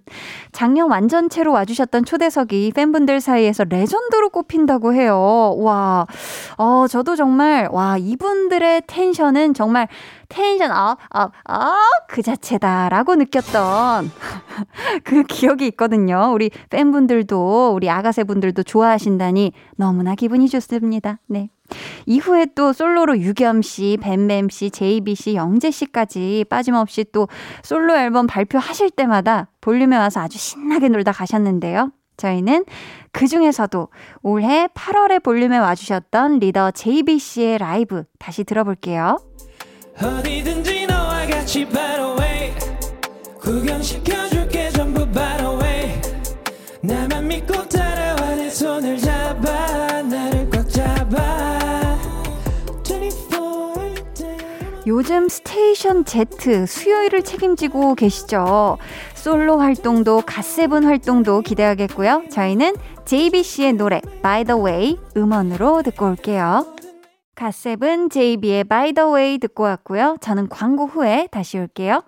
작년 0.52 0.90
완전체로 0.90 1.52
와주셨던 1.52 2.04
초대석이 2.04 2.72
팬분들 2.74 3.20
사이에서 3.20 3.64
legend로 3.64 4.30
꼽힌다고 4.30 4.94
해요. 4.94 5.54
와, 5.58 6.06
어, 6.56 6.86
저도 6.88 7.16
정말, 7.16 7.68
와, 7.70 7.96
이분들의 7.98 8.82
tension은 8.86 9.54
정말 9.54 9.88
tension 10.28 10.70
up, 10.70 10.98
up, 11.10 11.32
up, 11.44 11.76
그 12.08 12.22
자체다라고 12.22 13.16
느꼈던 13.16 14.10
그 15.04 15.22
기억이 15.24 15.66
있거든요. 15.68 16.30
우리 16.32 16.50
팬분들도, 16.70 17.72
우리 17.74 17.90
아가새 17.90 18.24
분들도 18.24 18.62
좋아하신다니 18.62 19.52
너무나 19.76 20.14
기분이 20.14 20.48
좋습니다. 20.48 21.18
네. 21.26 21.50
이후에 22.06 22.46
또 22.54 22.72
솔로로 22.72 23.18
유겸 23.18 23.62
씨, 23.62 23.98
뱀뱀 24.00 24.48
씨, 24.48 24.70
제이비 24.70 25.14
씨, 25.14 25.34
영재 25.34 25.70
씨까지 25.70 26.46
빠짐없이 26.48 27.06
또 27.12 27.28
솔로 27.62 27.96
앨범 27.96 28.26
발표하실 28.26 28.90
때마다 28.90 29.48
볼륨에 29.60 29.96
와서 29.96 30.20
아주 30.20 30.38
신나게 30.38 30.88
놀다 30.88 31.12
가셨는데요. 31.12 31.90
저희는 32.16 32.64
그 33.10 33.26
중에서도 33.26 33.88
올해 34.22 34.68
8월에 34.68 35.22
볼륨에 35.22 35.58
와주셨던 35.58 36.38
리더 36.38 36.70
제이비 36.70 37.18
씨의 37.18 37.58
라이브 37.58 38.04
다시 38.18 38.44
들어볼게요. 38.44 39.18
어디든지 39.96 40.86
너와 40.86 41.26
같이 41.26 41.66
way 41.66 42.54
구경시켜줄게 43.40 44.70
전부 44.70 45.00
way 45.02 46.00
나만 46.82 47.28
믿고 47.28 47.68
따라와 47.68 48.36
내 48.36 48.48
손을 48.48 48.98
잡 48.98 49.11
요즘 54.92 55.26
스테이션 55.26 56.04
Z 56.04 56.66
수요일을 56.66 57.22
책임지고 57.22 57.94
계시죠. 57.94 58.76
솔로 59.14 59.58
활동도 59.58 60.20
갓세븐 60.26 60.84
활동도 60.84 61.40
기대하겠고요. 61.40 62.24
저희는 62.30 62.74
JB 63.06 63.25
씨의 63.25 63.72
노래 63.72 64.02
By 64.22 64.44
the 64.44 64.60
Way 64.60 64.98
음원으로 65.16 65.82
듣고 65.82 66.08
올게요. 66.08 66.66
갓세븐 67.34 68.10
JB의 68.10 68.64
By 68.64 68.92
the 68.92 69.10
Way 69.10 69.38
듣고 69.38 69.62
왔고요. 69.62 70.18
저는 70.20 70.50
광고 70.50 70.86
후에 70.86 71.26
다시 71.30 71.56
올게요. 71.56 72.02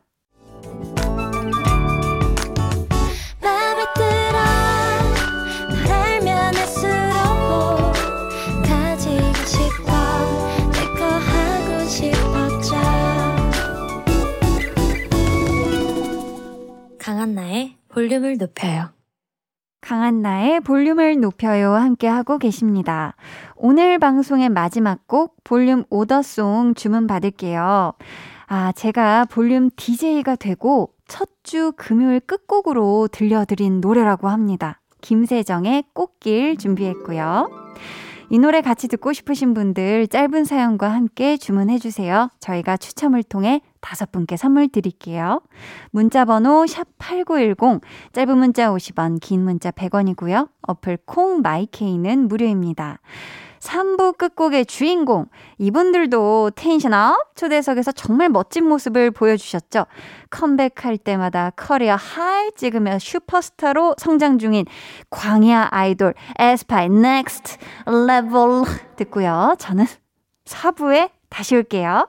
강한나의 17.25 17.77
볼륨을 17.89 18.37
높여요 18.37 18.91
강한나의 19.81 20.61
볼륨을 20.61 21.21
높여요 21.21 21.73
함께 21.73 22.07
하고 22.07 22.37
계십니다. 22.37 23.17
오늘 23.57 23.99
방송의 23.99 24.51
마지막 24.51 25.07
곡 25.07 25.37
볼륨 25.43 25.85
오더송 25.89 26.75
주문 26.75 27.07
받을게요. 27.07 27.95
아, 28.47 28.73
제가 28.73 29.25
볼륨 29.25 29.71
DJ가 29.75 30.37
되고 30.37 30.91
첫 31.09 31.35
주 31.45 31.73
금요일 31.77 32.21
끝곡으로 32.21 33.09
들려드린 33.13 33.81
노래라고 33.83 34.29
합니다. 34.29 34.81
김세정의 35.03 35.85
꽃길 35.93 36.57
준비했고요. 36.57 37.49
이 38.31 38.39
노래 38.39 38.63
같이 38.63 38.89
듣고 38.89 39.13
싶으신 39.13 39.55
분들 39.55 40.09
짧은 40.09 40.45
사연과 40.45 40.89
함께 40.89 41.37
주문해 41.37 41.79
주세요. 41.79 42.31
저희가 42.41 42.77
추첨을 42.77 43.23
통해 43.23 43.61
다섯 43.81 44.11
분께 44.11 44.37
선물 44.37 44.69
드릴게요. 44.69 45.43
문자 45.91 46.25
번호 46.25 46.65
샵8910 46.65 47.83
짧은 48.13 48.39
문자 48.39 48.71
50원, 48.71 49.19
긴 49.21 49.43
문자 49.43 49.71
100원이고요. 49.71 50.49
어플 50.63 50.99
콩 51.05 51.43
마이케이는 51.43 52.29
무료입니다. 52.29 53.01
3부 53.64 54.18
끝곡의 54.18 54.66
주인공 54.66 55.27
이분들도 55.59 56.53
Tension 56.55 57.17
up 57.17 57.35
초대석에서 57.35 57.92
정말 57.92 58.29
멋진 58.29 58.68
모습을 58.68 59.11
보여주셨죠. 59.11 59.87
컴백할 60.31 60.98
때마다 60.98 61.50
career 61.57 61.97
high 61.97 62.51
찍으며 62.53 62.98
슈퍼스타로 62.98 63.94
성장 63.98 64.38
중인 64.38 64.66
광야 65.11 65.68
아이돌 65.70 66.14
에스파의 66.38 66.90
Next 66.90 67.57
Level 68.07 68.64
듣고요. 68.96 69.57
저는 69.59 69.87
4부에 70.44 71.11
다시 71.31 71.57
올게요. 71.57 72.09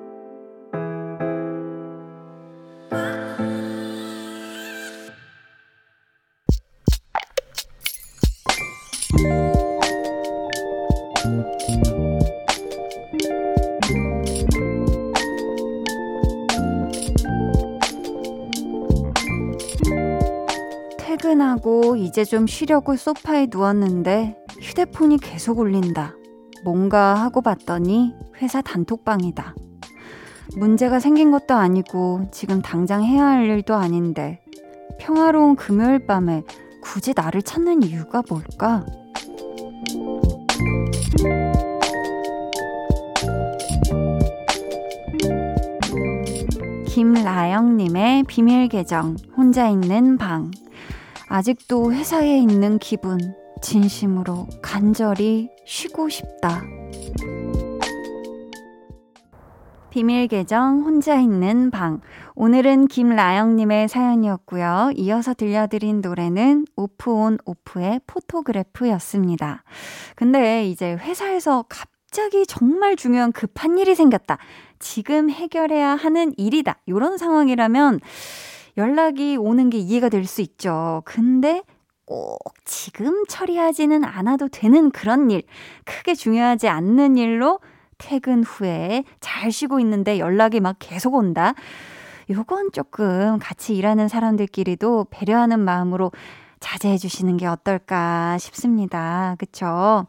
이제 22.01 22.25
좀 22.25 22.47
쉬려고 22.47 22.95
소파에 22.95 23.47
누웠는데 23.51 24.35
휴대폰이 24.59 25.19
계속 25.19 25.59
울린다. 25.59 26.15
뭔가 26.63 27.13
하고 27.13 27.41
봤더니 27.41 28.15
회사 28.41 28.61
단톡방이다. 28.61 29.55
문제가 30.57 30.99
생긴 30.99 31.31
것도 31.31 31.53
아니고 31.53 32.29
지금 32.31 32.61
당장 32.61 33.03
해야 33.03 33.25
할 33.25 33.45
일도 33.45 33.75
아닌데 33.75 34.41
평화로운 34.99 35.55
금요일 35.55 36.05
밤에 36.05 36.43
굳이 36.81 37.13
나를 37.15 37.43
찾는 37.43 37.83
이유가 37.83 38.23
뭘까? 38.27 38.83
김라영님의 46.87 48.23
비밀 48.23 48.67
계정, 48.67 49.15
혼자 49.37 49.69
있는 49.69 50.17
방. 50.17 50.51
아직도 51.33 51.93
회사에 51.93 52.39
있는 52.39 52.77
기분, 52.77 53.17
진심으로 53.61 54.47
간절히 54.61 55.49
쉬고 55.65 56.09
싶다. 56.09 56.61
비밀 59.89 60.27
계정 60.27 60.81
혼자 60.81 61.17
있는 61.17 61.71
방. 61.71 62.01
오늘은 62.35 62.87
김라영님의 62.87 63.87
사연이었고요. 63.87 64.91
이어서 64.97 65.33
들려드린 65.33 66.01
노래는 66.01 66.65
오프온 66.75 67.37
오프의 67.45 68.01
포토그래프였습니다. 68.07 69.63
근데 70.17 70.67
이제 70.67 70.95
회사에서 70.95 71.63
갑자기 71.69 72.45
정말 72.45 72.97
중요한 72.97 73.31
급한 73.31 73.77
일이 73.77 73.95
생겼다. 73.95 74.37
지금 74.79 75.29
해결해야 75.29 75.95
하는 75.95 76.33
일이다. 76.35 76.79
이런 76.87 77.17
상황이라면 77.17 78.01
연락이 78.77 79.37
오는 79.37 79.69
게 79.69 79.77
이해가 79.77 80.09
될 80.09 80.25
수 80.25 80.41
있죠. 80.41 81.01
근데 81.05 81.63
꼭 82.05 82.39
지금 82.65 83.23
처리하지는 83.27 84.03
않아도 84.03 84.47
되는 84.47 84.91
그런 84.91 85.31
일, 85.31 85.43
크게 85.85 86.13
중요하지 86.13 86.67
않는 86.67 87.17
일로 87.17 87.59
퇴근 87.97 88.43
후에 88.43 89.03
잘 89.19 89.51
쉬고 89.51 89.79
있는데 89.79 90.19
연락이 90.19 90.59
막 90.59 90.75
계속 90.79 91.13
온다. 91.13 91.53
요건 92.29 92.71
조금 92.71 93.39
같이 93.39 93.75
일하는 93.75 94.07
사람들끼리도 94.07 95.07
배려하는 95.09 95.59
마음으로 95.59 96.11
자제해 96.59 96.97
주시는 96.97 97.37
게 97.37 97.47
어떨까 97.47 98.37
싶습니다. 98.39 99.35
그쵸? 99.37 100.05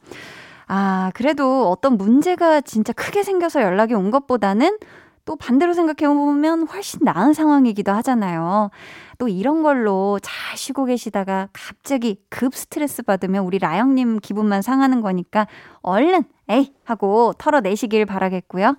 아, 0.68 1.10
그래도 1.14 1.68
어떤 1.70 1.96
문제가 1.96 2.60
진짜 2.60 2.92
크게 2.92 3.22
생겨서 3.22 3.62
연락이 3.62 3.94
온 3.94 4.10
것보다는 4.10 4.78
또 5.24 5.36
반대로 5.36 5.72
생각해 5.72 6.12
보면 6.12 6.66
훨씬 6.66 7.00
나은 7.02 7.32
상황이기도 7.32 7.92
하잖아요. 7.92 8.70
또 9.18 9.28
이런 9.28 9.62
걸로 9.62 10.18
잘 10.20 10.56
쉬고 10.56 10.84
계시다가 10.86 11.48
갑자기 11.52 12.20
급 12.28 12.54
스트레스 12.54 13.02
받으면 13.02 13.44
우리 13.44 13.58
라영님 13.58 14.18
기분만 14.18 14.62
상하는 14.62 15.00
거니까 15.00 15.46
얼른 15.82 16.24
에이 16.48 16.74
하고 16.84 17.32
털어내시길 17.38 18.04
바라겠고요. 18.06 18.76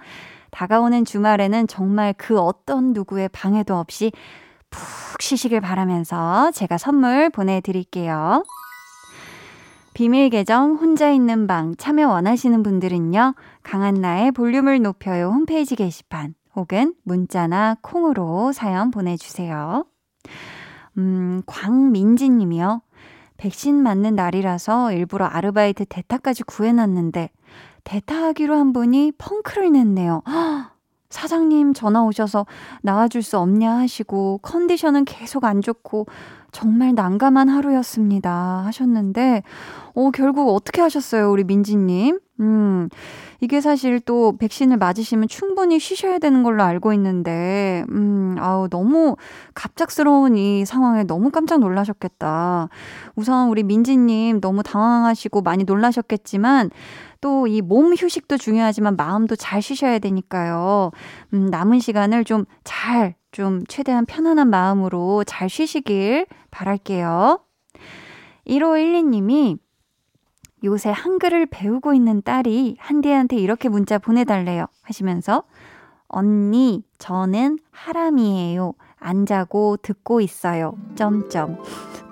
다가오는 0.51 1.05
주말에는 1.05 1.67
정말 1.67 2.13
그 2.17 2.39
어떤 2.39 2.93
누구의 2.93 3.29
방해도 3.29 3.75
없이 3.75 4.11
푹 4.69 5.21
쉬시길 5.21 5.61
바라면서 5.61 6.51
제가 6.51 6.77
선물 6.77 7.29
보내드릴게요. 7.29 8.43
비밀 9.93 10.29
계정 10.29 10.73
혼자 10.75 11.11
있는 11.11 11.45
방 11.45 11.75
참여 11.75 12.07
원하시는 12.09 12.63
분들은요. 12.63 13.35
강한나의 13.61 14.31
볼륨을 14.31 14.81
높여요 14.81 15.27
홈페이지 15.27 15.75
게시판 15.75 16.33
혹은 16.55 16.95
문자나 17.03 17.77
콩으로 17.81 18.51
사연 18.53 18.89
보내주세요. 18.89 19.85
음, 20.97 21.43
광민지 21.45 22.29
님이요. 22.29 22.81
백신 23.37 23.75
맞는 23.83 24.15
날이라서 24.15 24.93
일부러 24.93 25.25
아르바이트 25.25 25.85
대타까지 25.85 26.43
구해놨는데 26.43 27.29
대타하기로 27.83 28.55
한 28.55 28.73
분이 28.73 29.13
펑크를 29.17 29.71
냈네요. 29.73 30.23
사장님 31.09 31.73
전화 31.73 32.03
오셔서 32.03 32.47
나와줄 32.81 33.21
수 33.21 33.37
없냐 33.37 33.77
하시고 33.77 34.39
컨디션은 34.41 35.05
계속 35.05 35.43
안 35.43 35.61
좋고 35.61 36.07
정말 36.53 36.93
난감한 36.95 37.49
하루였습니다 37.49 38.63
하셨는데 38.65 39.43
어 39.95 40.11
결국 40.11 40.53
어떻게 40.55 40.81
하셨어요 40.81 41.29
우리 41.31 41.43
민지님? 41.43 42.19
음 42.39 42.89
이게 43.41 43.59
사실 43.61 43.99
또 43.99 44.37
백신을 44.37 44.77
맞으시면 44.77 45.27
충분히 45.27 45.79
쉬셔야 45.79 46.17
되는 46.19 46.43
걸로 46.43 46.63
알고 46.63 46.93
있는데 46.93 47.83
음 47.89 48.35
아우 48.39 48.69
너무 48.69 49.17
갑작스러운 49.53 50.37
이 50.37 50.65
상황에 50.65 51.03
너무 51.03 51.29
깜짝 51.29 51.59
놀라셨겠다. 51.59 52.69
우선 53.15 53.49
우리 53.49 53.63
민지님 53.63 54.39
너무 54.41 54.63
당황하시고 54.63 55.41
많이 55.41 55.63
놀라셨겠지만 55.65 56.69
또 57.21 57.45
이 57.47 57.61
몸 57.61 57.93
휴식도 57.93 58.37
중요하지만 58.37 58.95
마음도 58.95 59.35
잘 59.35 59.61
쉬셔야 59.61 59.99
되니까요. 59.99 60.91
음, 61.33 61.47
남은 61.47 61.79
시간을 61.79 62.25
좀 62.25 62.45
잘, 62.63 63.15
좀 63.33 63.65
최대한 63.67 64.05
편안한 64.05 64.49
마음으로 64.49 65.23
잘 65.25 65.49
쉬시길 65.49 66.27
바랄게요. 66.51 67.39
1512님이 68.47 69.57
요새 70.63 70.91
한글을 70.91 71.47
배우고 71.47 71.93
있는 71.93 72.21
딸이 72.21 72.77
한디한테 72.79 73.35
이렇게 73.35 73.67
문자 73.67 73.97
보내달래요. 73.97 74.67
하시면서, 74.83 75.43
언니, 76.07 76.83
저는 76.99 77.57
하람이에요. 77.71 78.73
안 78.99 79.25
자고 79.25 79.77
듣고 79.77 80.21
있어요. 80.21 80.77
점점. 80.95 81.57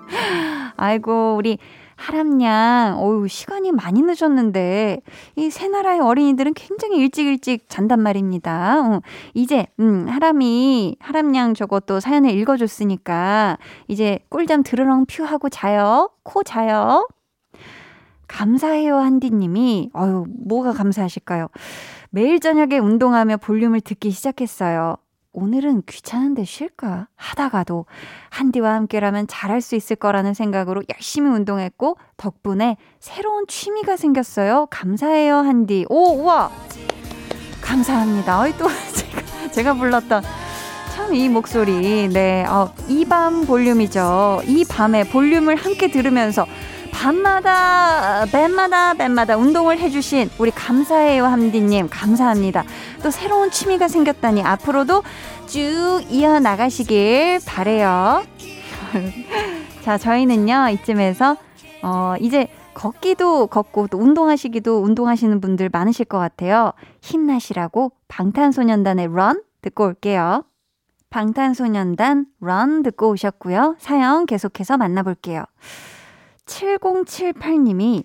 아이고, 0.76 1.36
우리 1.36 1.58
하람양, 2.02 2.98
어유 2.98 3.28
시간이 3.28 3.70
많이 3.72 4.02
늦었는데, 4.02 5.00
이 5.36 5.50
새 5.50 5.68
나라의 5.68 6.00
어린이들은 6.00 6.54
굉장히 6.54 6.96
일찍 6.98 7.26
일찍 7.26 7.68
잔단 7.68 8.00
말입니다. 8.00 8.80
어, 8.80 9.00
이제, 9.34 9.66
음, 9.80 10.08
하람이, 10.08 10.96
하람양 11.00 11.54
저것도 11.54 12.00
사연을 12.00 12.30
읽어줬으니까, 12.30 13.58
이제 13.88 14.18
꿀잠 14.30 14.62
드르렁 14.64 15.06
퓨 15.06 15.22
하고 15.24 15.48
자요. 15.48 16.10
코 16.24 16.42
자요. 16.42 17.06
감사해요, 18.28 18.96
한디님이. 18.96 19.90
어유 19.94 20.24
뭐가 20.46 20.72
감사하실까요? 20.72 21.48
매일 22.10 22.40
저녁에 22.40 22.78
운동하며 22.78 23.36
볼륨을 23.38 23.80
듣기 23.80 24.10
시작했어요. 24.10 24.96
오늘은 25.34 25.82
귀찮은데 25.86 26.44
쉴까? 26.44 27.08
하다가도 27.16 27.86
한디와 28.28 28.74
함께라면 28.74 29.26
잘할 29.28 29.62
수 29.62 29.74
있을 29.76 29.96
거라는 29.96 30.34
생각으로 30.34 30.82
열심히 30.94 31.30
운동했고 31.30 31.96
덕분에 32.18 32.76
새로운 33.00 33.46
취미가 33.46 33.96
생겼어요. 33.96 34.66
감사해요, 34.70 35.36
한디. 35.38 35.86
오, 35.88 36.16
우와! 36.22 36.50
감사합니다. 37.62 38.40
어이, 38.40 38.52
또 38.58 38.66
제가, 38.94 39.50
제가 39.50 39.74
불렀던 39.74 40.22
참 40.94 41.14
이 41.14 41.28
목소리. 41.28 42.08
네, 42.08 42.44
어, 42.46 42.72
이 42.88 43.04
밤 43.06 43.46
볼륨이죠. 43.46 44.42
이 44.46 44.64
밤에 44.68 45.04
볼륨을 45.04 45.56
함께 45.56 45.90
들으면서 45.90 46.46
밤마다, 46.92 48.26
뱀마다, 48.26 48.94
뱀마다 48.94 49.36
운동을 49.36 49.78
해주신 49.78 50.30
우리 50.38 50.52
감사해요, 50.52 51.24
함디님. 51.24 51.88
감사합니다. 51.90 52.64
또 53.02 53.10
새로운 53.10 53.50
취미가 53.50 53.88
생겼다니 53.88 54.42
앞으로도 54.42 55.02
쭉 55.46 56.02
이어 56.10 56.38
나가시길 56.38 57.40
바래요. 57.44 58.22
자, 59.82 59.98
저희는요, 59.98 60.68
이쯤에서, 60.68 61.36
어, 61.82 62.14
이제 62.20 62.48
걷기도 62.74 63.48
걷고 63.48 63.88
또 63.88 63.98
운동하시기도 63.98 64.82
운동하시는 64.82 65.40
분들 65.40 65.70
많으실 65.72 66.04
것 66.04 66.18
같아요. 66.18 66.72
힘나시라고 67.00 67.92
방탄소년단의 68.08 69.06
Run 69.06 69.42
듣고 69.60 69.86
올게요. 69.86 70.44
방탄소년단 71.10 72.26
Run 72.40 72.82
듣고 72.84 73.10
오셨고요. 73.10 73.76
사연 73.78 74.24
계속해서 74.26 74.76
만나볼게요. 74.78 75.44
7078님이 76.52 78.04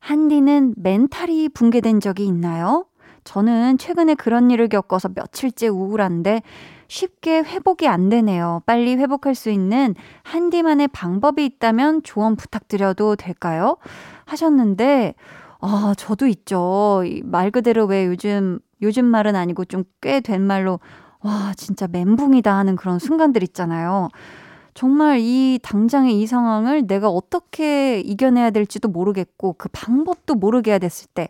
한디는 0.00 0.74
멘탈이 0.76 1.48
붕괴된 1.50 2.00
적이 2.00 2.26
있나요? 2.26 2.86
저는 3.24 3.76
최근에 3.78 4.14
그런 4.14 4.50
일을 4.50 4.68
겪어서 4.68 5.08
며칠째 5.14 5.68
우울한데 5.68 6.42
쉽게 6.88 7.40
회복이 7.40 7.86
안 7.86 8.08
되네요. 8.08 8.62
빨리 8.66 8.96
회복할 8.96 9.34
수 9.34 9.50
있는 9.50 9.94
한디만의 10.22 10.88
방법이 10.88 11.44
있다면 11.44 12.02
조언 12.02 12.34
부탁드려도 12.36 13.16
될까요? 13.16 13.76
하셨는데, 14.24 15.14
아, 15.60 15.94
저도 15.96 16.26
있죠. 16.28 17.02
말 17.24 17.50
그대로 17.50 17.84
왜 17.84 18.06
요즘, 18.06 18.58
요즘 18.82 19.04
말은 19.04 19.36
아니고 19.36 19.64
좀 19.66 19.84
꽤 20.00 20.20
된 20.22 20.40
말로, 20.42 20.80
와, 21.22 21.52
진짜 21.56 21.86
멘붕이다 21.86 22.52
하는 22.56 22.74
그런 22.76 22.98
순간들 22.98 23.42
있잖아요. 23.42 24.08
정말 24.74 25.18
이 25.20 25.58
당장의 25.62 26.20
이 26.20 26.26
상황을 26.26 26.86
내가 26.86 27.08
어떻게 27.08 28.00
이겨내야 28.00 28.50
될지도 28.50 28.88
모르겠고 28.88 29.54
그 29.58 29.68
방법도 29.72 30.34
모르게 30.36 30.78
됐을 30.78 31.08
때 31.14 31.28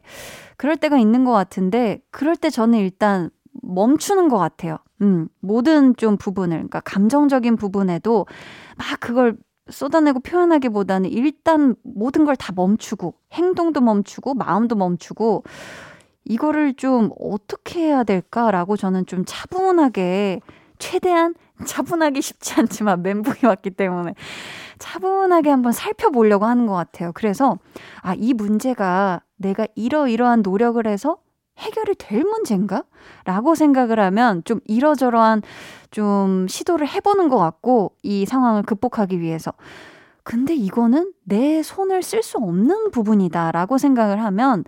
그럴 0.56 0.76
때가 0.76 0.98
있는 0.98 1.24
것 1.24 1.32
같은데 1.32 2.00
그럴 2.10 2.36
때 2.36 2.50
저는 2.50 2.78
일단 2.78 3.30
멈추는 3.62 4.28
것 4.28 4.38
같아요. 4.38 4.78
음, 5.02 5.28
모든 5.40 5.96
좀 5.96 6.16
부분을 6.16 6.58
그러니까 6.58 6.80
감정적인 6.80 7.56
부분에도 7.56 8.26
막 8.76 9.00
그걸 9.00 9.36
쏟아내고 9.70 10.20
표현하기보다는 10.20 11.10
일단 11.10 11.74
모든 11.82 12.24
걸 12.24 12.36
다 12.36 12.52
멈추고 12.54 13.14
행동도 13.32 13.80
멈추고 13.80 14.34
마음도 14.34 14.74
멈추고 14.76 15.44
이거를 16.24 16.74
좀 16.74 17.10
어떻게 17.18 17.80
해야 17.80 18.04
될까라고 18.04 18.76
저는 18.76 19.06
좀 19.06 19.24
차분하게 19.26 20.40
최대한 20.78 21.34
차분하기 21.64 22.20
쉽지 22.22 22.54
않지만 22.60 23.02
멘붕이 23.02 23.38
왔기 23.44 23.70
때문에 23.70 24.14
차분하게 24.78 25.50
한번 25.50 25.72
살펴보려고 25.72 26.46
하는 26.46 26.66
것 26.66 26.74
같아요. 26.74 27.12
그래서 27.14 27.58
아, 28.02 28.14
이 28.14 28.34
문제가 28.34 29.22
내가 29.36 29.66
이러이러한 29.74 30.42
노력을 30.42 30.84
해서 30.86 31.18
해결이 31.58 31.94
될 31.96 32.24
문제인가? 32.24 32.84
라고 33.24 33.54
생각을 33.54 34.00
하면 34.00 34.42
좀 34.44 34.60
이러저러한 34.64 35.42
좀 35.90 36.48
시도를 36.48 36.88
해보는 36.88 37.28
것 37.28 37.36
같고 37.38 37.92
이 38.02 38.24
상황을 38.24 38.62
극복하기 38.62 39.20
위해서. 39.20 39.52
근데 40.22 40.54
이거는 40.54 41.12
내 41.24 41.62
손을 41.62 42.02
쓸 42.02 42.22
수 42.22 42.38
없는 42.38 42.90
부분이다 42.90 43.52
라고 43.52 43.78
생각을 43.78 44.22
하면, 44.22 44.64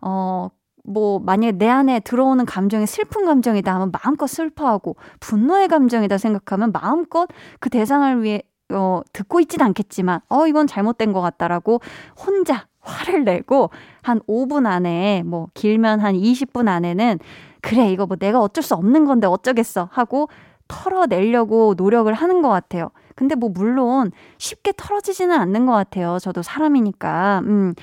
어, 0.00 0.50
뭐, 0.84 1.18
만약에 1.20 1.52
내 1.52 1.68
안에 1.68 2.00
들어오는 2.00 2.44
감정이 2.46 2.86
슬픈 2.86 3.24
감정이다 3.26 3.74
하면 3.74 3.90
마음껏 3.92 4.26
슬퍼하고, 4.26 4.96
분노의 5.20 5.68
감정이다 5.68 6.18
생각하면 6.18 6.72
마음껏 6.72 7.28
그 7.60 7.70
대상을 7.70 8.22
위해, 8.22 8.42
어, 8.72 9.00
듣고 9.12 9.40
있진 9.40 9.62
않겠지만, 9.62 10.20
어, 10.28 10.46
이건 10.46 10.66
잘못된 10.66 11.12
것 11.12 11.20
같다라고 11.20 11.80
혼자 12.18 12.66
화를 12.80 13.24
내고, 13.24 13.70
한 14.02 14.20
5분 14.26 14.66
안에, 14.66 15.22
뭐, 15.24 15.48
길면 15.54 16.00
한 16.00 16.14
20분 16.14 16.68
안에는, 16.68 17.18
그래, 17.60 17.90
이거 17.92 18.06
뭐 18.06 18.16
내가 18.16 18.40
어쩔 18.40 18.62
수 18.62 18.74
없는 18.74 19.04
건데 19.04 19.26
어쩌겠어 19.26 19.88
하고 19.92 20.28
털어내려고 20.68 21.74
노력을 21.76 22.12
하는 22.12 22.42
것 22.42 22.48
같아요. 22.48 22.90
근데 23.16 23.34
뭐 23.34 23.50
물론 23.50 24.12
쉽게 24.38 24.72
털어지지는 24.76 25.36
않는 25.38 25.66
것 25.66 25.72
같아요. 25.72 26.18
저도 26.20 26.42
사람이니까. 26.42 27.42
음. 27.44 27.74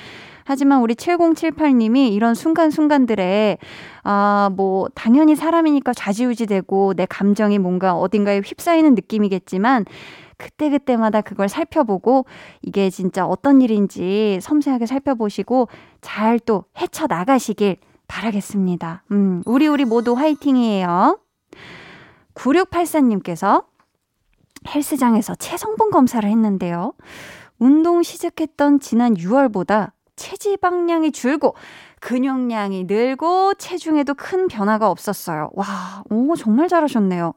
하지만 0.47 0.81
우리 0.81 0.95
7078님이 0.95 2.13
이런 2.13 2.33
순간순간들에, 2.33 3.57
아, 4.03 4.49
뭐, 4.55 4.87
당연히 4.95 5.35
사람이니까 5.35 5.91
좌지우지 5.91 6.45
되고 6.45 6.93
내 6.93 7.05
감정이 7.05 7.59
뭔가 7.59 7.93
어딘가에 7.95 8.39
휩싸이는 8.39 8.95
느낌이겠지만, 8.95 9.83
그때그때마다 10.37 11.19
그걸 11.19 11.49
살펴보고 11.49 12.25
이게 12.61 12.89
진짜 12.89 13.25
어떤 13.25 13.61
일인지 13.61 14.39
섬세하게 14.41 14.85
살펴보시고 14.85 15.67
잘 16.01 16.39
또 16.45 16.65
헤쳐나가시길 16.79 17.77
바라겠습니다. 18.07 19.03
음, 19.11 19.41
우리 19.45 19.67
우리 19.67 19.83
모두 19.83 20.13
화이팅이에요. 20.13 21.19
9684님께서 22.35 23.65
헬스장에서 24.73 25.35
체성분 25.35 25.91
검사를 25.91 26.29
했는데요. 26.29 26.93
운동 27.59 28.03
시작했던 28.03 28.79
지난 28.79 29.15
6월보다 29.15 29.91
체지방량이 30.17 31.13
줄고 31.13 31.55
근육량이 32.01 32.83
늘고 32.83 33.53
체중에도 33.55 34.13
큰 34.13 34.47
변화가 34.47 34.89
없었어요. 34.89 35.49
와, 35.53 36.03
오, 36.09 36.35
정말 36.35 36.67
잘하셨네요. 36.67 37.33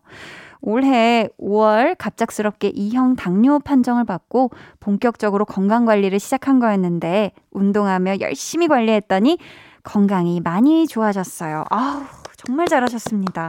올해 0.63 1.29
5월 1.41 1.95
갑작스럽게 1.97 2.73
2형 2.73 3.17
당뇨 3.17 3.59
판정을 3.61 4.05
받고 4.05 4.51
본격적으로 4.79 5.47
건강 5.47 5.87
관리를 5.87 6.19
시작한 6.19 6.59
거였는데 6.59 7.33
운동하며 7.53 8.21
열심히 8.21 8.69
관리했더니 8.69 9.39
건강이 9.83 10.41
많이 10.41 10.87
좋아졌어요. 10.87 11.65
아우, 11.71 12.03
정말 12.37 12.67
잘하셨습니다. 12.67 13.49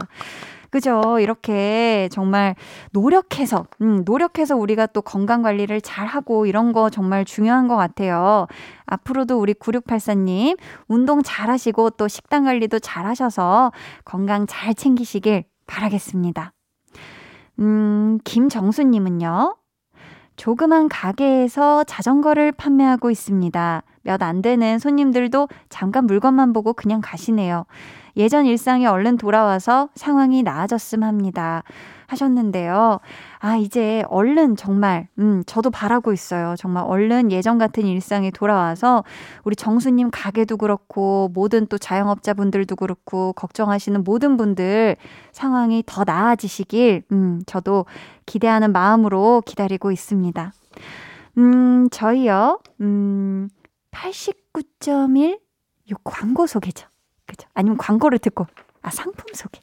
그죠? 0.72 1.18
이렇게 1.20 2.08
정말 2.10 2.54
노력해서, 2.92 3.66
음, 3.82 4.02
노력해서 4.06 4.56
우리가 4.56 4.86
또 4.86 5.02
건강 5.02 5.42
관리를 5.42 5.82
잘 5.82 6.06
하고 6.06 6.46
이런 6.46 6.72
거 6.72 6.88
정말 6.88 7.26
중요한 7.26 7.68
것 7.68 7.76
같아요. 7.76 8.46
앞으로도 8.86 9.38
우리 9.38 9.52
9684님, 9.52 10.56
운동 10.88 11.22
잘 11.22 11.50
하시고 11.50 11.90
또 11.90 12.08
식단 12.08 12.44
관리도 12.44 12.78
잘 12.78 13.04
하셔서 13.04 13.70
건강 14.06 14.46
잘 14.46 14.74
챙기시길 14.74 15.44
바라겠습니다. 15.66 16.54
음, 17.58 18.18
김정수님은요, 18.24 19.54
조그만 20.36 20.88
가게에서 20.88 21.84
자전거를 21.84 22.50
판매하고 22.52 23.10
있습니다. 23.10 23.82
몇 24.04 24.22
안 24.22 24.40
되는 24.40 24.78
손님들도 24.78 25.48
잠깐 25.68 26.06
물건만 26.06 26.54
보고 26.54 26.72
그냥 26.72 27.02
가시네요. 27.04 27.66
예전 28.16 28.46
일상이 28.46 28.86
얼른 28.86 29.16
돌아와서 29.16 29.88
상황이 29.94 30.42
나아졌음 30.42 31.02
합니다. 31.02 31.62
하셨는데요. 32.12 33.00
아, 33.38 33.56
이제 33.56 34.04
얼른 34.08 34.56
정말, 34.56 35.08
음, 35.18 35.42
저도 35.46 35.70
바라고 35.70 36.12
있어요. 36.12 36.54
정말 36.58 36.84
얼른 36.86 37.32
예전 37.32 37.58
같은 37.58 37.86
일상이 37.86 38.30
돌아와서 38.30 39.02
우리 39.44 39.56
정수님 39.56 40.10
가게도 40.10 40.58
그렇고, 40.58 41.30
모든 41.32 41.66
또 41.66 41.78
자영업자분들도 41.78 42.76
그렇고, 42.76 43.32
걱정하시는 43.32 44.04
모든 44.04 44.36
분들 44.36 44.96
상황이 45.32 45.82
더 45.86 46.04
나아지시길, 46.04 47.04
음, 47.12 47.40
저도 47.46 47.86
기대하는 48.26 48.72
마음으로 48.72 49.42
기다리고 49.46 49.90
있습니다. 49.90 50.52
음, 51.38 51.88
저희요, 51.90 52.60
음, 52.80 53.48
89.1? 53.90 55.38
요 55.90 55.96
광고 56.04 56.46
소개죠. 56.46 56.91
그죠? 57.26 57.48
아니면 57.54 57.76
광고를 57.78 58.18
듣고, 58.18 58.46
아, 58.82 58.90
상품 58.90 59.26
소개. 59.34 59.60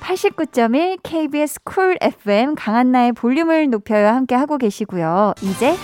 89.1 0.00 0.98
KBS 1.02 1.60
쿨 1.62 1.96
FM 2.00 2.54
강한나의 2.56 3.12
볼륨을 3.12 3.70
높여요 3.70 4.08
함께 4.08 4.34
하고 4.34 4.58
계시고요. 4.58 5.32
이제 5.42 5.76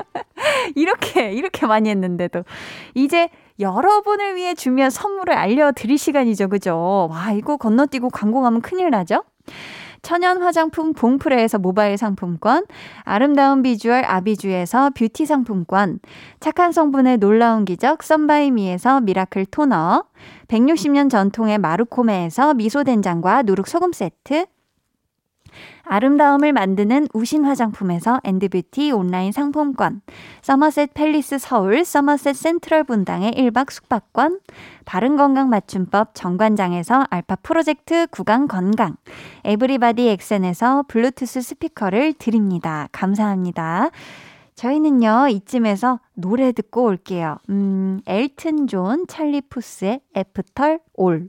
이렇게 0.74 1.32
이렇게 1.32 1.64
많이 1.66 1.88
했는데도 1.88 2.44
이제 2.94 3.28
여러분을 3.60 4.36
위해 4.36 4.54
준비한 4.54 4.90
선물을 4.90 5.32
알려드릴 5.32 5.96
시간이죠, 5.96 6.48
그죠? 6.48 7.08
와 7.10 7.32
이거 7.32 7.56
건너뛰고 7.56 8.10
광고 8.10 8.42
가면 8.42 8.60
큰일 8.60 8.90
나죠? 8.90 9.22
천연 10.02 10.42
화장품 10.42 10.92
봉프레에서 10.92 11.58
모바일 11.58 11.96
상품권, 11.96 12.64
아름다운 13.02 13.62
비주얼 13.62 14.04
아비주에서 14.04 14.90
뷰티 14.90 15.26
상품권, 15.26 16.00
착한 16.40 16.72
성분의 16.72 17.18
놀라운 17.18 17.64
기적 17.64 18.02
썬바이미에서 18.02 19.00
Miracle 19.00 19.46
Toner, 19.46 20.04
160년 20.48 21.10
전통의 21.10 21.58
마루코메에서 21.58 22.54
미소된장과 22.54 23.42
누룩소금 23.42 23.92
세트, 23.92 24.46
아름다움을 25.84 26.52
만드는 26.52 27.08
우신 27.12 27.44
화장품에서 27.44 28.20
엔드뷰티 28.24 28.90
온라인 28.92 29.32
상품권, 29.32 30.00
서머셋 30.42 30.94
팰리스 30.94 31.38
서울 31.38 31.84
서머셋 31.84 32.34
센트럴 32.34 32.84
분당의 32.84 33.32
1박 33.32 33.70
숙박권, 33.70 34.40
바른건강 34.84 35.48
맞춤법 35.48 36.14
정관장에서 36.14 37.06
알파 37.10 37.36
프로젝트 37.36 38.06
구강 38.10 38.48
건강, 38.48 38.96
에브리바디 39.44 40.08
엑센에서 40.08 40.84
블루투스 40.88 41.40
스피커를 41.40 42.14
드립니다. 42.14 42.88
감사합니다. 42.92 43.90
저희는요, 44.56 45.28
이쯤에서 45.28 46.00
노래 46.14 46.50
듣고 46.50 46.84
올게요. 46.84 47.36
음, 47.50 48.00
엘튼 48.06 48.66
존 48.66 49.06
찰리 49.06 49.42
푸스의 49.42 50.00
After 50.16 50.78
All. 50.94 51.28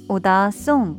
오더송. 0.11 0.97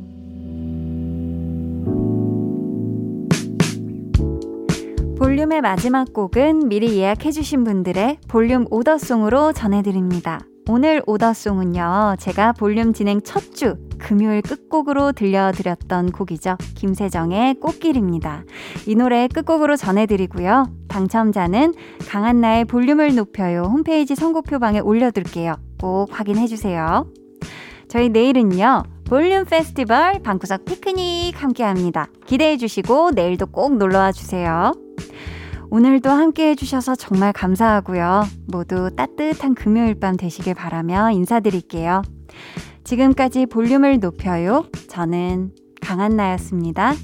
볼륨의 5.19 5.61
마지막 5.61 6.11
곡은 6.13 6.67
미리 6.67 6.97
예약해주신 6.97 7.63
분들의 7.63 8.17
볼륨 8.27 8.65
오더송으로 8.71 9.53
전해드립니다. 9.53 10.39
오늘 10.67 11.03
오더송은요, 11.05 12.15
제가 12.17 12.53
볼륨 12.53 12.91
진행 12.93 13.21
첫 13.21 13.53
주 13.53 13.75
금요일 13.99 14.41
끝곡으로 14.41 15.11
들려드렸던 15.11 16.11
곡이죠. 16.11 16.57
김세정의 16.73 17.59
꽃길입니다. 17.59 18.45
이 18.87 18.95
노래 18.95 19.27
끝곡으로 19.27 19.75
전해드리고요. 19.75 20.73
당첨자는 20.87 21.75
강한나의 22.09 22.65
볼륨을 22.65 23.13
높여요. 23.13 23.61
홈페이지 23.61 24.15
선곡표방에 24.15 24.79
올려둘게요. 24.79 25.53
꼭 25.79 26.09
확인해주세요. 26.11 27.05
저희 27.87 28.09
내일은요, 28.09 28.83
볼륨 29.13 29.45
페스티벌 29.45 30.23
방구석 30.23 30.65
피크닉 30.65 31.39
함께 31.39 31.61
합니다. 31.61 32.07
기대해 32.25 32.57
주시고 32.57 33.11
내일도 33.11 33.45
꼭 33.45 33.77
놀러 33.77 33.99
와 33.99 34.11
주세요. 34.11 34.71
오늘도 35.69 36.09
함께 36.09 36.49
해주셔서 36.49 36.95
정말 36.95 37.31
감사하고요. 37.31 38.23
모두 38.47 38.89
따뜻한 38.95 39.53
금요일 39.53 39.99
밤 39.99 40.17
되시길 40.17 40.55
바라며 40.55 41.11
인사드릴게요. 41.11 42.01
지금까지 42.83 43.45
볼륨을 43.45 43.99
높여요. 43.99 44.65
저는 44.89 45.51
강한나였습니다. 45.79 46.95